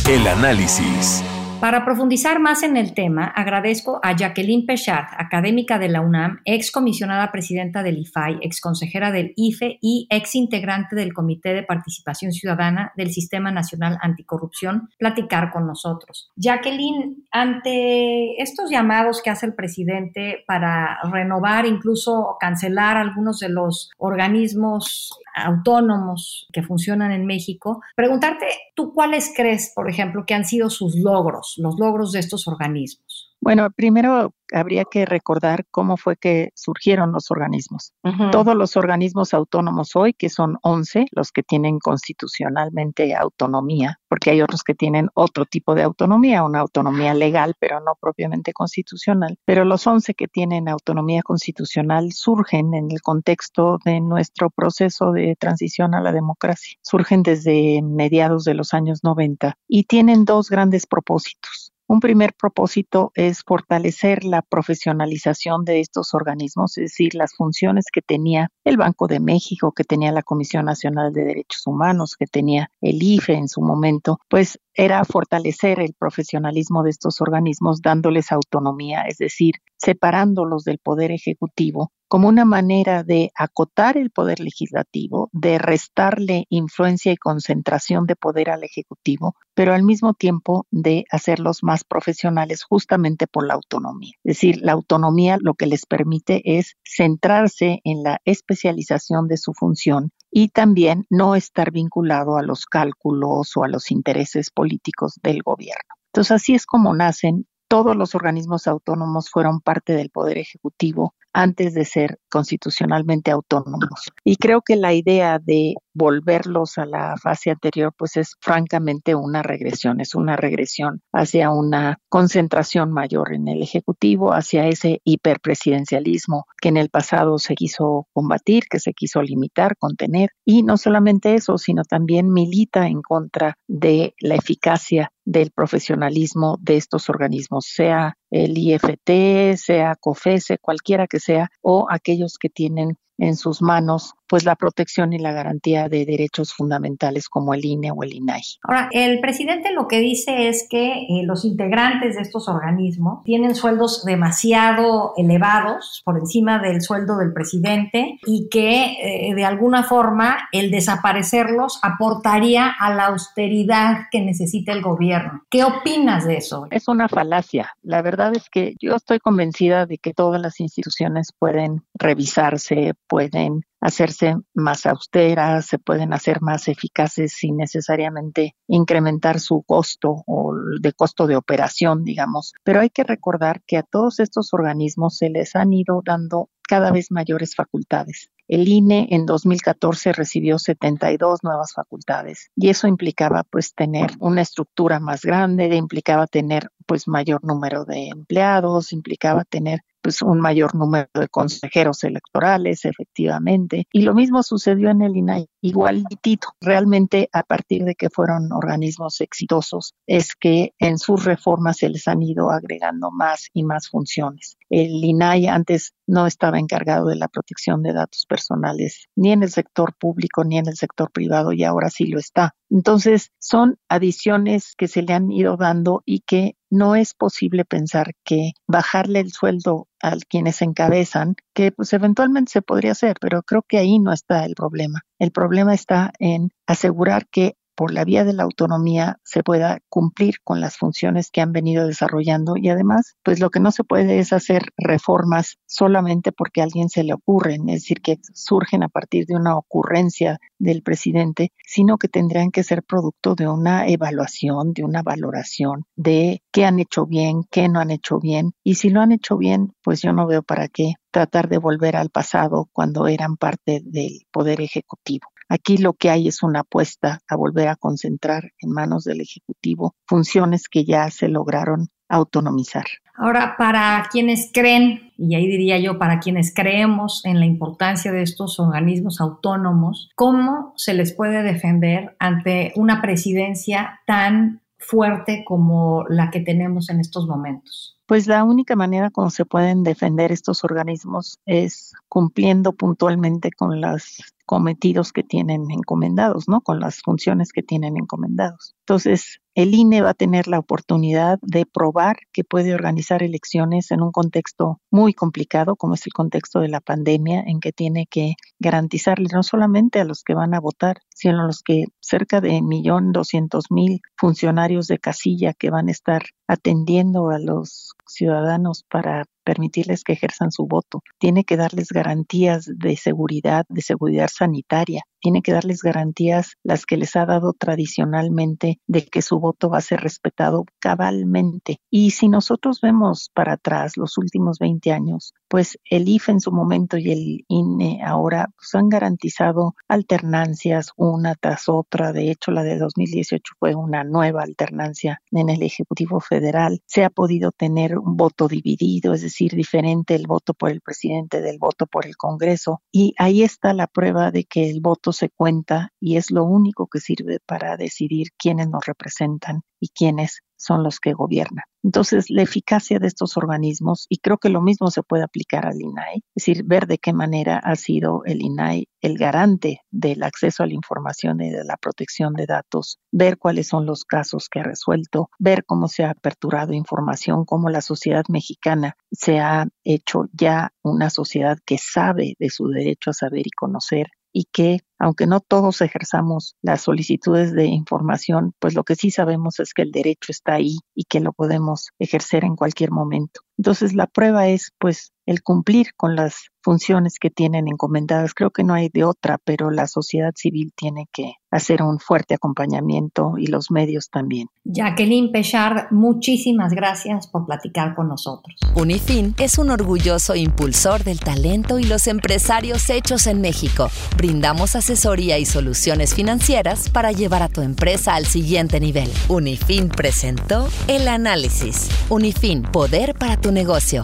El 0.08 0.26
análisis. 0.26 1.24
Para 1.64 1.82
profundizar 1.86 2.40
más 2.40 2.62
en 2.62 2.76
el 2.76 2.92
tema, 2.92 3.24
agradezco 3.24 3.98
a 4.02 4.14
Jacqueline 4.14 4.66
Pechard, 4.66 5.06
académica 5.16 5.78
de 5.78 5.88
la 5.88 6.02
UNAM, 6.02 6.42
ex 6.44 6.70
comisionada 6.70 7.32
presidenta 7.32 7.82
del 7.82 7.96
IFAI, 8.00 8.36
ex 8.42 8.60
consejera 8.60 9.10
del 9.10 9.32
IFE 9.34 9.78
y 9.80 10.06
ex 10.10 10.34
integrante 10.34 10.94
del 10.94 11.14
Comité 11.14 11.54
de 11.54 11.62
Participación 11.62 12.32
Ciudadana 12.32 12.92
del 12.98 13.12
Sistema 13.12 13.50
Nacional 13.50 13.96
Anticorrupción, 14.02 14.90
platicar 14.98 15.50
con 15.52 15.66
nosotros. 15.66 16.30
Jacqueline, 16.36 17.24
ante 17.30 18.42
estos 18.42 18.68
llamados 18.68 19.22
que 19.22 19.30
hace 19.30 19.46
el 19.46 19.54
presidente 19.54 20.44
para 20.46 20.98
renovar, 21.10 21.64
incluso 21.64 22.36
cancelar 22.38 22.98
algunos 22.98 23.38
de 23.38 23.48
los 23.48 23.88
organismos 23.96 25.18
autónomos 25.34 26.46
que 26.52 26.62
funcionan 26.62 27.12
en 27.12 27.26
México, 27.26 27.80
preguntarte, 27.96 28.46
¿tú 28.74 28.92
cuáles 28.92 29.32
crees, 29.34 29.72
por 29.74 29.90
ejemplo, 29.90 30.24
que 30.26 30.34
han 30.34 30.44
sido 30.44 30.70
sus 30.70 30.96
logros, 30.96 31.54
los 31.58 31.74
logros 31.78 32.12
de 32.12 32.20
estos 32.20 32.46
organismos? 32.46 33.23
Bueno, 33.44 33.70
primero 33.70 34.32
habría 34.54 34.84
que 34.84 35.04
recordar 35.04 35.66
cómo 35.70 35.98
fue 35.98 36.16
que 36.16 36.50
surgieron 36.54 37.12
los 37.12 37.30
organismos. 37.30 37.92
Todos 38.32 38.56
los 38.56 38.76
organismos 38.76 39.34
autónomos 39.34 39.94
hoy, 39.96 40.14
que 40.14 40.30
son 40.30 40.56
11, 40.62 41.06
los 41.10 41.30
que 41.30 41.42
tienen 41.42 41.78
constitucionalmente 41.78 43.14
autonomía, 43.14 44.00
porque 44.08 44.30
hay 44.30 44.40
otros 44.40 44.62
que 44.62 44.74
tienen 44.74 45.10
otro 45.12 45.44
tipo 45.44 45.74
de 45.74 45.82
autonomía, 45.82 46.42
una 46.42 46.60
autonomía 46.60 47.12
legal, 47.12 47.54
pero 47.58 47.80
no 47.80 47.96
propiamente 48.00 48.54
constitucional. 48.54 49.36
Pero 49.44 49.66
los 49.66 49.86
11 49.86 50.14
que 50.14 50.26
tienen 50.26 50.68
autonomía 50.68 51.22
constitucional 51.22 52.12
surgen 52.12 52.72
en 52.72 52.90
el 52.92 53.02
contexto 53.02 53.78
de 53.84 54.00
nuestro 54.00 54.48
proceso 54.48 55.12
de 55.12 55.36
transición 55.38 55.94
a 55.94 56.00
la 56.00 56.12
democracia. 56.12 56.78
Surgen 56.80 57.22
desde 57.22 57.82
mediados 57.82 58.44
de 58.44 58.54
los 58.54 58.72
años 58.72 59.00
90 59.02 59.58
y 59.68 59.84
tienen 59.84 60.24
dos 60.24 60.48
grandes 60.48 60.86
propósitos. 60.86 61.73
Un 61.94 62.00
primer 62.00 62.34
propósito 62.34 63.12
es 63.14 63.44
fortalecer 63.44 64.24
la 64.24 64.42
profesionalización 64.42 65.64
de 65.64 65.78
estos 65.78 66.12
organismos, 66.12 66.76
es 66.76 66.86
decir, 66.86 67.14
las 67.14 67.36
funciones 67.36 67.84
que 67.92 68.02
tenía 68.02 68.50
el 68.64 68.76
Banco 68.76 69.06
de 69.06 69.20
México, 69.20 69.70
que 69.70 69.84
tenía 69.84 70.10
la 70.10 70.24
Comisión 70.24 70.64
Nacional 70.64 71.12
de 71.12 71.22
Derechos 71.22 71.64
Humanos, 71.68 72.16
que 72.18 72.26
tenía 72.26 72.68
el 72.80 73.00
IFE 73.00 73.34
en 73.34 73.46
su 73.46 73.60
momento, 73.60 74.18
pues 74.28 74.58
era 74.74 75.04
fortalecer 75.04 75.78
el 75.78 75.94
profesionalismo 75.96 76.82
de 76.82 76.90
estos 76.90 77.20
organismos 77.20 77.80
dándoles 77.80 78.32
autonomía, 78.32 79.02
es 79.02 79.18
decir, 79.18 79.54
separándolos 79.76 80.64
del 80.64 80.78
poder 80.78 81.12
ejecutivo 81.12 81.92
como 82.08 82.28
una 82.28 82.44
manera 82.44 83.02
de 83.02 83.32
acotar 83.34 83.96
el 83.96 84.10
poder 84.10 84.40
legislativo, 84.40 85.30
de 85.32 85.58
restarle 85.58 86.46
influencia 86.50 87.12
y 87.12 87.16
concentración 87.16 88.06
de 88.06 88.16
poder 88.16 88.50
al 88.50 88.64
ejecutivo, 88.64 89.36
pero 89.54 89.72
al 89.72 89.82
mismo 89.82 90.14
tiempo 90.14 90.66
de 90.70 91.04
hacerlos 91.10 91.62
más 91.62 91.84
profesionales 91.84 92.64
justamente 92.64 93.26
por 93.26 93.46
la 93.46 93.54
autonomía. 93.54 94.12
Es 94.24 94.36
decir, 94.36 94.60
la 94.62 94.72
autonomía 94.72 95.38
lo 95.40 95.54
que 95.54 95.66
les 95.66 95.86
permite 95.86 96.58
es 96.58 96.76
centrarse 96.84 97.80
en 97.84 98.02
la 98.02 98.20
especialización 98.24 99.28
de 99.28 99.36
su 99.36 99.52
función 99.54 100.10
y 100.30 100.48
también 100.48 101.06
no 101.10 101.34
estar 101.36 101.70
vinculado 101.70 102.36
a 102.36 102.42
los 102.42 102.66
cálculos 102.66 103.56
o 103.56 103.64
a 103.64 103.68
los 103.68 103.90
intereses 103.90 104.50
políticos 104.50 105.18
del 105.22 105.42
gobierno. 105.42 105.94
Entonces 106.12 106.32
así 106.32 106.54
es 106.54 106.66
como 106.66 106.94
nacen 106.94 107.46
todos 107.68 107.96
los 107.96 108.14
organismos 108.14 108.66
autónomos 108.66 109.30
fueron 109.30 109.60
parte 109.60 109.94
del 109.94 110.10
Poder 110.10 110.38
Ejecutivo 110.38 111.14
antes 111.34 111.74
de 111.74 111.84
ser 111.84 112.18
constitucionalmente 112.30 113.30
autónomos. 113.30 114.10
Y 114.24 114.36
creo 114.36 114.62
que 114.62 114.76
la 114.76 114.94
idea 114.94 115.38
de 115.38 115.74
volverlos 115.94 116.78
a 116.78 116.86
la 116.86 117.16
fase 117.16 117.50
anterior, 117.50 117.92
pues 117.96 118.16
es 118.16 118.34
francamente 118.40 119.14
una 119.14 119.42
regresión, 119.42 120.00
es 120.00 120.14
una 120.14 120.36
regresión 120.36 121.02
hacia 121.12 121.50
una 121.50 121.98
concentración 122.08 122.92
mayor 122.92 123.32
en 123.32 123.48
el 123.48 123.62
Ejecutivo, 123.62 124.32
hacia 124.32 124.66
ese 124.66 125.00
hiperpresidencialismo 125.04 126.44
que 126.60 126.68
en 126.68 126.76
el 126.76 126.90
pasado 126.90 127.38
se 127.38 127.54
quiso 127.54 128.06
combatir, 128.12 128.64
que 128.68 128.80
se 128.80 128.92
quiso 128.92 129.22
limitar, 129.22 129.76
contener. 129.78 130.30
Y 130.44 130.62
no 130.62 130.76
solamente 130.76 131.34
eso, 131.34 131.58
sino 131.58 131.82
también 131.84 132.32
milita 132.32 132.86
en 132.86 133.00
contra 133.00 133.56
de 133.68 134.14
la 134.20 134.34
eficacia 134.34 135.10
del 135.24 135.50
profesionalismo 135.50 136.58
de 136.60 136.76
estos 136.76 137.08
organismos, 137.08 137.66
sea 137.66 138.16
el 138.30 138.58
IFT, 138.58 139.56
sea 139.56 139.96
COFESE, 139.98 140.58
cualquiera 140.58 141.06
que 141.06 141.20
sea, 141.20 141.48
o 141.62 141.86
aquellos 141.88 142.36
que 142.38 142.50
tienen 142.50 142.98
en 143.18 143.36
sus 143.36 143.62
manos 143.62 144.14
pues 144.34 144.44
la 144.44 144.56
protección 144.56 145.12
y 145.12 145.20
la 145.20 145.30
garantía 145.30 145.88
de 145.88 146.04
derechos 146.04 146.52
fundamentales 146.52 147.28
como 147.28 147.54
el 147.54 147.64
INE 147.64 147.92
o 147.92 148.02
el 148.02 148.14
INAI. 148.14 148.42
Ahora, 148.64 148.88
el 148.90 149.20
presidente 149.20 149.72
lo 149.72 149.86
que 149.86 150.00
dice 150.00 150.48
es 150.48 150.66
que 150.68 151.04
eh, 151.04 151.22
los 151.24 151.44
integrantes 151.44 152.16
de 152.16 152.22
estos 152.22 152.48
organismos 152.48 153.22
tienen 153.22 153.54
sueldos 153.54 154.04
demasiado 154.04 155.12
elevados 155.16 156.02
por 156.04 156.18
encima 156.18 156.58
del 156.58 156.82
sueldo 156.82 157.16
del 157.18 157.32
presidente 157.32 158.18
y 158.26 158.48
que 158.50 158.96
eh, 159.00 159.34
de 159.36 159.44
alguna 159.44 159.84
forma 159.84 160.36
el 160.50 160.72
desaparecerlos 160.72 161.78
aportaría 161.84 162.74
a 162.76 162.92
la 162.92 163.06
austeridad 163.06 164.06
que 164.10 164.20
necesita 164.20 164.72
el 164.72 164.82
gobierno. 164.82 165.44
¿Qué 165.48 165.62
opinas 165.62 166.26
de 166.26 166.38
eso? 166.38 166.66
Es 166.72 166.88
una 166.88 167.08
falacia. 167.08 167.70
La 167.82 168.02
verdad 168.02 168.34
es 168.34 168.50
que 168.50 168.74
yo 168.80 168.96
estoy 168.96 169.20
convencida 169.20 169.86
de 169.86 169.98
que 169.98 170.12
todas 170.12 170.40
las 170.40 170.58
instituciones 170.58 171.32
pueden 171.38 171.84
revisarse, 171.94 172.94
pueden 173.06 173.62
hacerse 173.84 174.34
más 174.54 174.86
austeras, 174.86 175.66
se 175.66 175.78
pueden 175.78 176.14
hacer 176.14 176.40
más 176.40 176.68
eficaces 176.68 177.34
sin 177.34 177.58
necesariamente 177.58 178.56
incrementar 178.66 179.40
su 179.40 179.62
costo 179.62 180.24
o 180.26 180.54
de 180.80 180.92
costo 180.94 181.26
de 181.26 181.36
operación, 181.36 182.02
digamos. 182.02 182.54
Pero 182.64 182.80
hay 182.80 182.88
que 182.88 183.04
recordar 183.04 183.62
que 183.66 183.76
a 183.76 183.82
todos 183.82 184.20
estos 184.20 184.54
organismos 184.54 185.18
se 185.18 185.28
les 185.28 185.54
han 185.54 185.74
ido 185.74 186.00
dando 186.02 186.48
cada 186.66 186.92
vez 186.92 187.10
mayores 187.10 187.54
facultades. 187.54 188.30
El 188.48 188.68
INE 188.68 189.08
en 189.10 189.26
2014 189.26 190.12
recibió 190.12 190.58
72 190.58 191.42
nuevas 191.42 191.72
facultades 191.72 192.50
y 192.54 192.68
eso 192.68 192.86
implicaba 192.86 193.42
pues 193.44 193.74
tener 193.74 194.10
una 194.18 194.42
estructura 194.42 195.00
más 195.00 195.22
grande, 195.22 195.74
implicaba 195.74 196.26
tener 196.26 196.70
pues 196.86 197.08
mayor 197.08 197.42
número 197.44 197.84
de 197.84 198.08
empleados, 198.08 198.92
implicaba 198.92 199.44
tener 199.44 199.80
pues 200.04 200.20
un 200.20 200.38
mayor 200.38 200.74
número 200.74 201.08
de 201.14 201.28
consejeros 201.28 202.04
electorales, 202.04 202.84
efectivamente. 202.84 203.88
Y 203.90 204.02
lo 204.02 204.12
mismo 204.12 204.42
sucedió 204.42 204.90
en 204.90 205.00
el 205.00 205.16
INAI, 205.16 205.48
igualitito. 205.62 206.48
Realmente 206.60 207.30
a 207.32 207.42
partir 207.42 207.84
de 207.84 207.94
que 207.94 208.10
fueron 208.10 208.52
organismos 208.52 209.22
exitosos 209.22 209.94
es 210.06 210.34
que 210.34 210.74
en 210.78 210.98
sus 210.98 211.24
reformas 211.24 211.78
se 211.78 211.88
les 211.88 212.06
han 212.06 212.20
ido 212.20 212.50
agregando 212.50 213.10
más 213.10 213.48
y 213.54 213.64
más 213.64 213.88
funciones. 213.88 214.58
El 214.68 215.02
INAI 215.02 215.46
antes 215.46 215.94
no 216.06 216.26
estaba 216.26 216.58
encargado 216.58 217.06
de 217.06 217.16
la 217.16 217.28
protección 217.28 217.82
de 217.82 217.94
datos 217.94 218.26
personales 218.34 219.06
ni 219.14 219.30
en 219.30 219.44
el 219.44 219.50
sector 219.50 219.94
público 219.96 220.42
ni 220.42 220.58
en 220.58 220.66
el 220.66 220.74
sector 220.74 221.12
privado 221.12 221.52
y 221.52 221.62
ahora 221.62 221.88
sí 221.88 222.06
lo 222.06 222.18
está. 222.18 222.56
Entonces, 222.68 223.30
son 223.38 223.76
adiciones 223.88 224.74
que 224.76 224.88
se 224.88 225.02
le 225.02 225.12
han 225.12 225.30
ido 225.30 225.56
dando 225.56 226.02
y 226.04 226.20
que 226.20 226.56
no 226.68 226.96
es 226.96 227.14
posible 227.14 227.64
pensar 227.64 228.14
que 228.24 228.50
bajarle 228.66 229.20
el 229.20 229.30
sueldo 229.30 229.86
a 230.02 230.16
quienes 230.28 230.60
encabezan, 230.62 231.36
que 231.54 231.70
pues 231.70 231.92
eventualmente 231.92 232.50
se 232.50 232.62
podría 232.62 232.90
hacer, 232.90 233.16
pero 233.20 233.44
creo 233.44 233.62
que 233.62 233.78
ahí 233.78 234.00
no 234.00 234.12
está 234.12 234.44
el 234.44 234.56
problema. 234.56 235.02
El 235.20 235.30
problema 235.30 235.72
está 235.72 236.12
en 236.18 236.50
asegurar 236.66 237.28
que 237.28 237.54
por 237.74 237.92
la 237.92 238.04
vía 238.04 238.24
de 238.24 238.32
la 238.32 238.44
autonomía 238.44 239.18
se 239.24 239.42
pueda 239.42 239.80
cumplir 239.88 240.36
con 240.42 240.60
las 240.60 240.76
funciones 240.76 241.30
que 241.30 241.40
han 241.40 241.52
venido 241.52 241.86
desarrollando 241.86 242.56
y 242.56 242.68
además, 242.68 243.16
pues 243.22 243.40
lo 243.40 243.50
que 243.50 243.60
no 243.60 243.70
se 243.70 243.84
puede 243.84 244.18
es 244.18 244.32
hacer 244.32 244.72
reformas 244.76 245.58
solamente 245.66 246.32
porque 246.32 246.60
a 246.60 246.64
alguien 246.64 246.88
se 246.88 247.04
le 247.04 247.12
ocurren, 247.12 247.68
es 247.68 247.82
decir, 247.82 248.00
que 248.00 248.18
surgen 248.32 248.82
a 248.82 248.88
partir 248.88 249.26
de 249.26 249.36
una 249.36 249.56
ocurrencia 249.56 250.38
del 250.58 250.82
presidente, 250.82 251.52
sino 251.66 251.98
que 251.98 252.08
tendrían 252.08 252.50
que 252.50 252.62
ser 252.62 252.82
producto 252.82 253.34
de 253.34 253.48
una 253.48 253.86
evaluación, 253.88 254.72
de 254.72 254.84
una 254.84 255.02
valoración 255.02 255.84
de 255.96 256.42
qué 256.52 256.64
han 256.64 256.78
hecho 256.78 257.06
bien, 257.06 257.42
qué 257.50 257.68
no 257.68 257.80
han 257.80 257.90
hecho 257.90 258.18
bien 258.18 258.52
y 258.62 258.76
si 258.76 258.90
lo 258.90 259.00
han 259.00 259.12
hecho 259.12 259.36
bien, 259.36 259.72
pues 259.82 260.00
yo 260.02 260.12
no 260.12 260.26
veo 260.26 260.42
para 260.42 260.68
qué 260.68 260.94
tratar 261.10 261.48
de 261.48 261.58
volver 261.58 261.96
al 261.96 262.10
pasado 262.10 262.68
cuando 262.72 263.06
eran 263.06 263.36
parte 263.36 263.80
del 263.84 264.26
poder 264.32 264.60
ejecutivo. 264.60 265.28
Aquí 265.48 265.78
lo 265.78 265.94
que 265.94 266.10
hay 266.10 266.28
es 266.28 266.42
una 266.42 266.60
apuesta 266.60 267.20
a 267.28 267.36
volver 267.36 267.68
a 267.68 267.76
concentrar 267.76 268.52
en 268.58 268.70
manos 268.70 269.04
del 269.04 269.20
Ejecutivo 269.20 269.94
funciones 270.06 270.68
que 270.68 270.84
ya 270.84 271.10
se 271.10 271.28
lograron 271.28 271.88
autonomizar. 272.08 272.84
Ahora, 273.16 273.56
para 273.56 274.08
quienes 274.10 274.50
creen, 274.52 275.12
y 275.16 275.34
ahí 275.36 275.46
diría 275.46 275.78
yo, 275.78 275.98
para 275.98 276.18
quienes 276.18 276.52
creemos 276.52 277.24
en 277.24 277.38
la 277.38 277.46
importancia 277.46 278.10
de 278.10 278.22
estos 278.22 278.58
organismos 278.58 279.20
autónomos, 279.20 280.10
¿cómo 280.16 280.72
se 280.76 280.94
les 280.94 281.14
puede 281.14 281.42
defender 281.42 282.16
ante 282.18 282.72
una 282.76 283.00
presidencia 283.00 284.00
tan 284.06 284.62
fuerte 284.78 285.44
como 285.46 286.04
la 286.08 286.30
que 286.30 286.40
tenemos 286.40 286.90
en 286.90 287.00
estos 287.00 287.26
momentos? 287.26 287.98
Pues 288.06 288.26
la 288.26 288.44
única 288.44 288.76
manera 288.76 289.10
como 289.10 289.30
se 289.30 289.46
pueden 289.46 289.82
defender 289.82 290.30
estos 290.30 290.62
organismos 290.62 291.38
es 291.46 291.92
cumpliendo 292.08 292.72
puntualmente 292.72 293.50
con 293.50 293.80
los 293.80 294.22
cometidos 294.46 295.12
que 295.12 295.22
tienen 295.22 295.70
encomendados, 295.70 296.48
¿no? 296.48 296.60
Con 296.60 296.80
las 296.80 297.00
funciones 297.02 297.52
que 297.52 297.62
tienen 297.62 297.96
encomendados. 297.96 298.74
Entonces, 298.80 299.40
el 299.54 299.74
INE 299.74 300.02
va 300.02 300.10
a 300.10 300.14
tener 300.14 300.48
la 300.48 300.58
oportunidad 300.58 301.38
de 301.40 301.64
probar 301.64 302.16
que 302.32 302.44
puede 302.44 302.74
organizar 302.74 303.22
elecciones 303.22 303.90
en 303.92 304.02
un 304.02 304.10
contexto 304.10 304.80
muy 304.90 305.14
complicado, 305.14 305.76
como 305.76 305.94
es 305.94 306.06
el 306.06 306.12
contexto 306.12 306.60
de 306.60 306.68
la 306.68 306.80
pandemia, 306.80 307.42
en 307.46 307.60
que 307.60 307.72
tiene 307.72 308.06
que 308.10 308.34
garantizarle 308.58 309.28
no 309.32 309.42
solamente 309.42 310.00
a 310.00 310.04
los 310.04 310.22
que 310.24 310.34
van 310.34 310.54
a 310.54 310.60
votar, 310.60 310.98
sino 311.14 311.42
a 311.42 311.46
los 311.46 311.62
que 311.62 311.84
cerca 312.00 312.40
de 312.40 312.60
millón 312.62 313.12
doscientos 313.12 313.66
mil 313.70 314.00
funcionarios 314.16 314.88
de 314.88 314.98
casilla 314.98 315.54
que 315.54 315.70
van 315.70 315.88
a 315.88 315.92
estar 315.92 316.22
atendiendo 316.48 317.30
a 317.30 317.38
los 317.38 317.92
ciudadanos 318.06 318.84
para 318.90 319.24
permitirles 319.44 320.02
que 320.02 320.14
ejerzan 320.14 320.50
su 320.50 320.66
voto. 320.66 321.02
Tiene 321.18 321.44
que 321.44 321.56
darles 321.56 321.88
garantías 321.88 322.66
de 322.66 322.96
seguridad, 322.96 323.64
de 323.68 323.82
seguridad 323.82 324.28
sanitaria, 324.32 325.02
tiene 325.24 325.40
que 325.40 325.52
darles 325.52 325.80
garantías 325.80 326.58
las 326.62 326.84
que 326.84 326.98
les 326.98 327.16
ha 327.16 327.24
dado 327.24 327.54
tradicionalmente 327.54 328.78
de 328.86 329.06
que 329.06 329.22
su 329.22 329.40
voto 329.40 329.70
va 329.70 329.78
a 329.78 329.80
ser 329.80 330.00
respetado 330.00 330.66
cabalmente. 330.78 331.78
Y 331.90 332.10
si 332.10 332.28
nosotros 332.28 332.82
vemos 332.82 333.30
para 333.32 333.54
atrás 333.54 333.96
los 333.96 334.18
últimos 334.18 334.58
20 334.58 334.92
años, 334.92 335.32
pues 335.48 335.78
el 335.88 336.08
IFE 336.08 336.32
en 336.32 336.40
su 336.40 336.52
momento 336.52 336.98
y 336.98 337.10
el 337.10 337.44
INE 337.48 338.02
ahora 338.04 338.50
pues, 338.54 338.74
han 338.74 338.90
garantizado 338.90 339.74
alternancias 339.88 340.90
una 340.98 341.34
tras 341.36 341.70
otra. 341.70 342.12
De 342.12 342.30
hecho, 342.30 342.50
la 342.50 342.62
de 342.62 342.76
2018 342.76 343.54
fue 343.58 343.74
una 343.74 344.04
nueva 344.04 344.42
alternancia 344.42 345.22
en 345.30 345.48
el 345.48 345.62
Ejecutivo 345.62 346.20
Federal. 346.20 346.82
Se 346.84 347.02
ha 347.02 347.08
podido 347.08 347.50
tener 347.50 347.96
un 347.96 348.18
voto 348.18 348.46
dividido, 348.46 349.14
es 349.14 349.22
decir, 349.22 349.52
diferente 349.52 350.14
el 350.16 350.26
voto 350.26 350.52
por 350.52 350.70
el 350.70 350.82
presidente 350.82 351.40
del 351.40 351.56
voto 351.58 351.86
por 351.86 352.04
el 352.04 352.18
Congreso. 352.18 352.82
Y 352.92 353.14
ahí 353.16 353.42
está 353.42 353.72
la 353.72 353.86
prueba 353.86 354.30
de 354.30 354.44
que 354.44 354.68
el 354.68 354.82
voto 354.82 355.13
se 355.14 355.30
cuenta 355.30 355.90
y 355.98 356.16
es 356.18 356.30
lo 356.30 356.44
único 356.44 356.86
que 356.86 357.00
sirve 357.00 357.38
para 357.46 357.78
decidir 357.78 358.28
quiénes 358.36 358.68
nos 358.68 358.84
representan 358.84 359.62
y 359.80 359.88
quiénes 359.88 360.40
son 360.56 360.82
los 360.82 361.00
que 361.00 361.12
gobiernan. 361.12 361.64
Entonces, 361.82 362.30
la 362.30 362.42
eficacia 362.42 362.98
de 362.98 363.06
estos 363.06 363.36
organismos, 363.36 364.06
y 364.08 364.16
creo 364.18 364.38
que 364.38 364.48
lo 364.48 364.62
mismo 364.62 364.90
se 364.90 365.02
puede 365.02 365.22
aplicar 365.22 365.66
al 365.66 365.80
INAI, 365.80 366.16
es 366.16 366.46
decir, 366.46 366.64
ver 366.64 366.86
de 366.86 366.96
qué 366.96 367.12
manera 367.12 367.58
ha 367.58 367.76
sido 367.76 368.24
el 368.24 368.40
INAI 368.40 368.88
el 369.02 369.18
garante 369.18 369.82
del 369.90 370.22
acceso 370.22 370.62
a 370.62 370.66
la 370.66 370.72
información 370.72 371.42
y 371.42 371.50
de 371.50 371.64
la 371.64 371.76
protección 371.76 372.32
de 372.32 372.46
datos, 372.46 372.98
ver 373.12 373.36
cuáles 373.36 373.68
son 373.68 373.84
los 373.84 374.04
casos 374.04 374.48
que 374.48 374.60
ha 374.60 374.62
resuelto, 374.62 375.28
ver 375.38 375.64
cómo 375.66 375.88
se 375.88 376.04
ha 376.04 376.10
aperturado 376.10 376.72
información, 376.72 377.44
cómo 377.44 377.68
la 377.68 377.82
sociedad 377.82 378.24
mexicana 378.30 378.96
se 379.12 379.40
ha 379.40 379.66
hecho 379.84 380.24
ya 380.32 380.72
una 380.82 381.10
sociedad 381.10 381.58
que 381.66 381.76
sabe 381.76 382.34
de 382.38 382.48
su 382.48 382.68
derecho 382.68 383.10
a 383.10 383.14
saber 383.14 383.46
y 383.46 383.50
conocer 383.50 384.06
y 384.32 384.44
que 384.52 384.80
aunque 385.04 385.26
no 385.26 385.40
todos 385.40 385.82
ejerzamos 385.82 386.56
las 386.62 386.80
solicitudes 386.80 387.52
de 387.52 387.66
información, 387.66 388.54
pues 388.58 388.74
lo 388.74 388.84
que 388.84 388.96
sí 388.96 389.10
sabemos 389.10 389.60
es 389.60 389.74
que 389.74 389.82
el 389.82 389.90
derecho 389.90 390.32
está 390.32 390.54
ahí 390.54 390.78
y 390.94 391.04
que 391.04 391.20
lo 391.20 391.34
podemos 391.34 391.90
ejercer 391.98 392.42
en 392.42 392.56
cualquier 392.56 392.90
momento. 392.90 393.42
Entonces 393.58 393.94
la 393.94 394.06
prueba 394.06 394.48
es 394.48 394.72
pues 394.78 395.12
el 395.26 395.42
cumplir 395.42 395.94
con 395.96 396.16
las 396.16 396.48
funciones 396.60 397.18
que 397.18 397.30
tienen 397.30 397.68
encomendadas. 397.68 398.34
Creo 398.34 398.50
que 398.50 398.64
no 398.64 398.74
hay 398.74 398.88
de 398.88 399.04
otra, 399.04 399.38
pero 399.42 399.70
la 399.70 399.86
sociedad 399.86 400.32
civil 400.34 400.72
tiene 400.74 401.06
que 401.12 401.34
hacer 401.50 401.82
un 401.82 401.98
fuerte 401.98 402.34
acompañamiento 402.34 403.34
y 403.38 403.46
los 403.46 403.70
medios 403.70 404.10
también. 404.10 404.48
Jacqueline 404.64 405.30
Pechard, 405.30 405.92
muchísimas 405.92 406.72
gracias 406.72 407.26
por 407.28 407.46
platicar 407.46 407.94
con 407.94 408.08
nosotros. 408.08 408.56
Unifin 408.74 409.34
es 409.38 409.58
un 409.58 409.70
orgulloso 409.70 410.34
impulsor 410.34 411.04
del 411.04 411.20
talento 411.20 411.78
y 411.78 411.84
los 411.84 412.06
empresarios 412.06 412.90
hechos 412.90 413.26
en 413.26 413.40
México. 413.40 413.88
Brindamos 414.16 414.74
asesoría 414.94 415.38
y 415.38 415.44
soluciones 415.44 416.14
financieras 416.14 416.88
para 416.88 417.10
llevar 417.10 417.42
a 417.42 417.48
tu 417.48 417.62
empresa 417.62 418.14
al 418.14 418.26
siguiente 418.26 418.78
nivel. 418.78 419.10
Unifin 419.26 419.88
presentó 419.88 420.68
el 420.86 421.08
análisis. 421.08 421.88
Unifin, 422.08 422.62
poder 422.62 423.14
para 423.14 423.40
tu 423.40 423.50
negocio. 423.50 424.02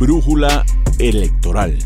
Brújula 0.00 0.66
electoral. 0.98 1.78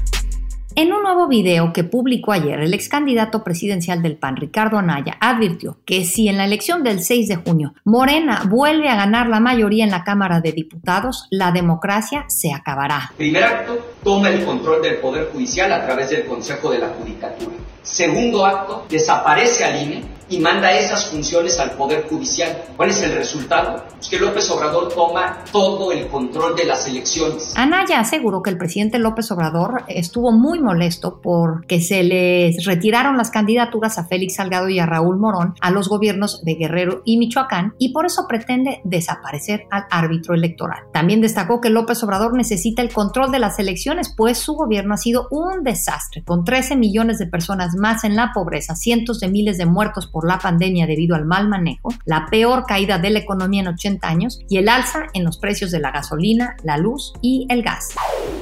En 0.80 0.92
un 0.92 1.02
nuevo 1.02 1.26
video 1.26 1.72
que 1.72 1.82
publicó 1.82 2.30
ayer, 2.30 2.60
el 2.60 2.72
ex 2.72 2.88
candidato 2.88 3.42
presidencial 3.42 4.00
del 4.00 4.16
PAN, 4.16 4.36
Ricardo 4.36 4.78
Anaya, 4.78 5.16
advirtió 5.18 5.78
que 5.84 6.04
si 6.04 6.28
en 6.28 6.36
la 6.36 6.44
elección 6.44 6.84
del 6.84 7.02
6 7.02 7.26
de 7.26 7.34
junio 7.34 7.74
Morena 7.82 8.44
vuelve 8.48 8.88
a 8.88 8.94
ganar 8.94 9.28
la 9.28 9.40
mayoría 9.40 9.82
en 9.82 9.90
la 9.90 10.04
Cámara 10.04 10.40
de 10.40 10.52
Diputados, 10.52 11.26
la 11.32 11.50
democracia 11.50 12.26
se 12.28 12.52
acabará. 12.52 13.10
Primer 13.16 13.42
acto, 13.42 13.76
toma 14.04 14.28
el 14.28 14.44
control 14.44 14.80
del 14.80 14.98
Poder 14.98 15.30
Judicial 15.32 15.72
a 15.72 15.84
través 15.84 16.10
del 16.10 16.26
Consejo 16.26 16.70
de 16.70 16.78
la 16.78 16.90
Judicatura. 16.90 17.56
Segundo 17.82 18.46
acto, 18.46 18.86
desaparece 18.88 19.64
al 19.64 19.82
INE 19.82 20.17
y 20.28 20.38
manda 20.38 20.72
esas 20.72 21.06
funciones 21.06 21.58
al 21.58 21.72
Poder 21.72 22.06
Judicial. 22.08 22.64
¿Cuál 22.76 22.90
es 22.90 23.02
el 23.02 23.14
resultado? 23.14 23.84
Pues 23.94 24.08
que 24.08 24.18
López 24.18 24.50
Obrador 24.50 24.92
toma 24.92 25.44
todo 25.50 25.92
el 25.92 26.06
control 26.08 26.54
de 26.56 26.64
las 26.64 26.86
elecciones. 26.86 27.54
Anaya 27.56 28.00
aseguró 28.00 28.42
que 28.42 28.50
el 28.50 28.58
presidente 28.58 28.98
López 28.98 29.30
Obrador 29.30 29.84
estuvo 29.88 30.32
muy 30.32 30.60
molesto 30.60 31.20
porque 31.22 31.80
se 31.80 32.02
les 32.02 32.64
retiraron 32.64 33.16
las 33.16 33.30
candidaturas 33.30 33.98
a 33.98 34.06
Félix 34.06 34.36
Salgado 34.36 34.68
y 34.68 34.78
a 34.78 34.86
Raúl 34.86 35.18
Morón 35.18 35.54
a 35.60 35.70
los 35.70 35.88
gobiernos 35.88 36.42
de 36.44 36.54
Guerrero 36.54 37.02
y 37.04 37.18
Michoacán 37.18 37.74
y 37.78 37.92
por 37.92 38.06
eso 38.06 38.26
pretende 38.28 38.80
desaparecer 38.84 39.66
al 39.70 39.84
árbitro 39.90 40.34
electoral. 40.34 40.84
También 40.92 41.20
destacó 41.20 41.60
que 41.60 41.70
López 41.70 42.02
Obrador 42.02 42.36
necesita 42.36 42.82
el 42.82 42.92
control 42.92 43.32
de 43.32 43.38
las 43.38 43.58
elecciones, 43.58 44.12
pues 44.16 44.38
su 44.38 44.54
gobierno 44.54 44.94
ha 44.94 44.98
sido 44.98 45.28
un 45.30 45.62
desastre, 45.62 46.22
con 46.24 46.44
13 46.44 46.76
millones 46.76 47.18
de 47.18 47.26
personas 47.26 47.74
más 47.76 48.04
en 48.04 48.16
la 48.16 48.32
pobreza, 48.32 48.76
cientos 48.76 49.20
de 49.20 49.28
miles 49.28 49.58
de 49.58 49.66
muertos 49.66 50.06
por 50.06 50.17
la 50.24 50.38
pandemia 50.38 50.86
debido 50.86 51.16
al 51.16 51.24
mal 51.24 51.48
manejo, 51.48 51.90
la 52.04 52.26
peor 52.30 52.64
caída 52.66 52.98
de 52.98 53.10
la 53.10 53.18
economía 53.18 53.62
en 53.62 53.68
80 53.68 54.08
años 54.08 54.40
y 54.48 54.58
el 54.58 54.68
alza 54.68 55.06
en 55.14 55.24
los 55.24 55.38
precios 55.38 55.70
de 55.70 55.80
la 55.80 55.90
gasolina, 55.90 56.56
la 56.62 56.78
luz 56.78 57.12
y 57.22 57.46
el 57.48 57.62
gas. 57.62 57.90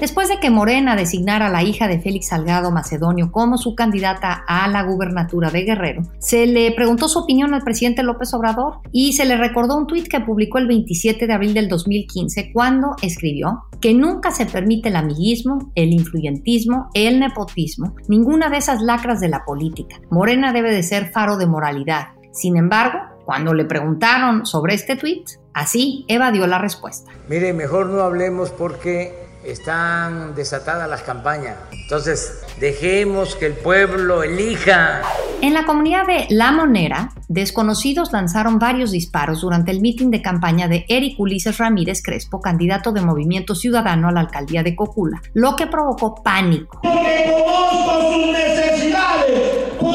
Después 0.00 0.28
de 0.28 0.38
que 0.38 0.50
Morena 0.50 0.96
designara 0.96 1.46
a 1.46 1.50
la 1.50 1.62
hija 1.62 1.88
de 1.88 2.00
Félix 2.00 2.28
Salgado 2.28 2.70
Macedonio 2.70 3.32
como 3.32 3.58
su 3.58 3.74
candidata 3.74 4.44
a 4.46 4.68
la 4.68 4.82
gubernatura 4.82 5.50
de 5.50 5.62
Guerrero, 5.62 6.02
se 6.18 6.46
le 6.46 6.72
preguntó 6.72 7.08
su 7.08 7.20
opinión 7.20 7.54
al 7.54 7.62
presidente 7.62 8.02
López 8.02 8.32
Obrador 8.34 8.80
y 8.92 9.14
se 9.14 9.24
le 9.24 9.36
recordó 9.36 9.76
un 9.76 9.86
tuit 9.86 10.08
que 10.08 10.20
publicó 10.20 10.58
el 10.58 10.66
27 10.66 11.26
de 11.26 11.32
abril 11.32 11.54
del 11.54 11.68
2015 11.68 12.52
cuando 12.52 12.96
escribió 13.02 13.64
que 13.80 13.94
nunca 13.94 14.30
se 14.30 14.46
permite 14.46 14.88
el 14.88 14.96
amiguismo, 14.96 15.70
el 15.74 15.92
influyentismo, 15.92 16.88
el 16.94 17.20
nepotismo, 17.20 17.94
ninguna 18.08 18.48
de 18.48 18.58
esas 18.58 18.82
lacras 18.82 19.20
de 19.20 19.28
la 19.28 19.44
política. 19.44 19.96
Morena 20.10 20.52
debe 20.52 20.72
de 20.72 20.82
ser 20.82 21.10
faro 21.10 21.36
de 21.36 21.46
moralidad. 21.66 22.08
Sin 22.32 22.56
embargo, 22.56 22.98
cuando 23.24 23.54
le 23.54 23.64
preguntaron 23.64 24.46
sobre 24.46 24.74
este 24.74 24.96
tweet, 24.96 25.24
así 25.52 26.04
evadió 26.08 26.46
la 26.46 26.58
respuesta. 26.58 27.10
Mire, 27.28 27.52
mejor 27.52 27.86
no 27.86 28.02
hablemos 28.02 28.50
porque 28.50 29.26
están 29.44 30.34
desatadas 30.34 30.88
las 30.88 31.02
campañas. 31.02 31.56
Entonces, 31.72 32.44
dejemos 32.60 33.36
que 33.36 33.46
el 33.46 33.54
pueblo 33.54 34.22
elija. 34.22 35.02
En 35.40 35.54
la 35.54 35.64
comunidad 35.64 36.06
de 36.06 36.26
La 36.30 36.50
Monera, 36.50 37.10
desconocidos 37.28 38.12
lanzaron 38.12 38.58
varios 38.58 38.90
disparos 38.90 39.40
durante 39.40 39.70
el 39.70 39.80
mitin 39.80 40.10
de 40.10 40.22
campaña 40.22 40.68
de 40.68 40.84
Eric 40.88 41.18
Ulises 41.18 41.58
Ramírez 41.58 42.02
Crespo, 42.02 42.40
candidato 42.40 42.92
de 42.92 43.02
Movimiento 43.02 43.54
Ciudadano 43.54 44.08
a 44.08 44.12
la 44.12 44.20
alcaldía 44.20 44.62
de 44.62 44.74
Cocula, 44.74 45.22
lo 45.34 45.54
que 45.56 45.66
provocó 45.66 46.22
pánico. 46.22 46.80
Porque 46.82 47.32
conozco 47.32 48.12
sus 48.12 48.26
necesidades, 48.32 49.40
por 49.78 49.94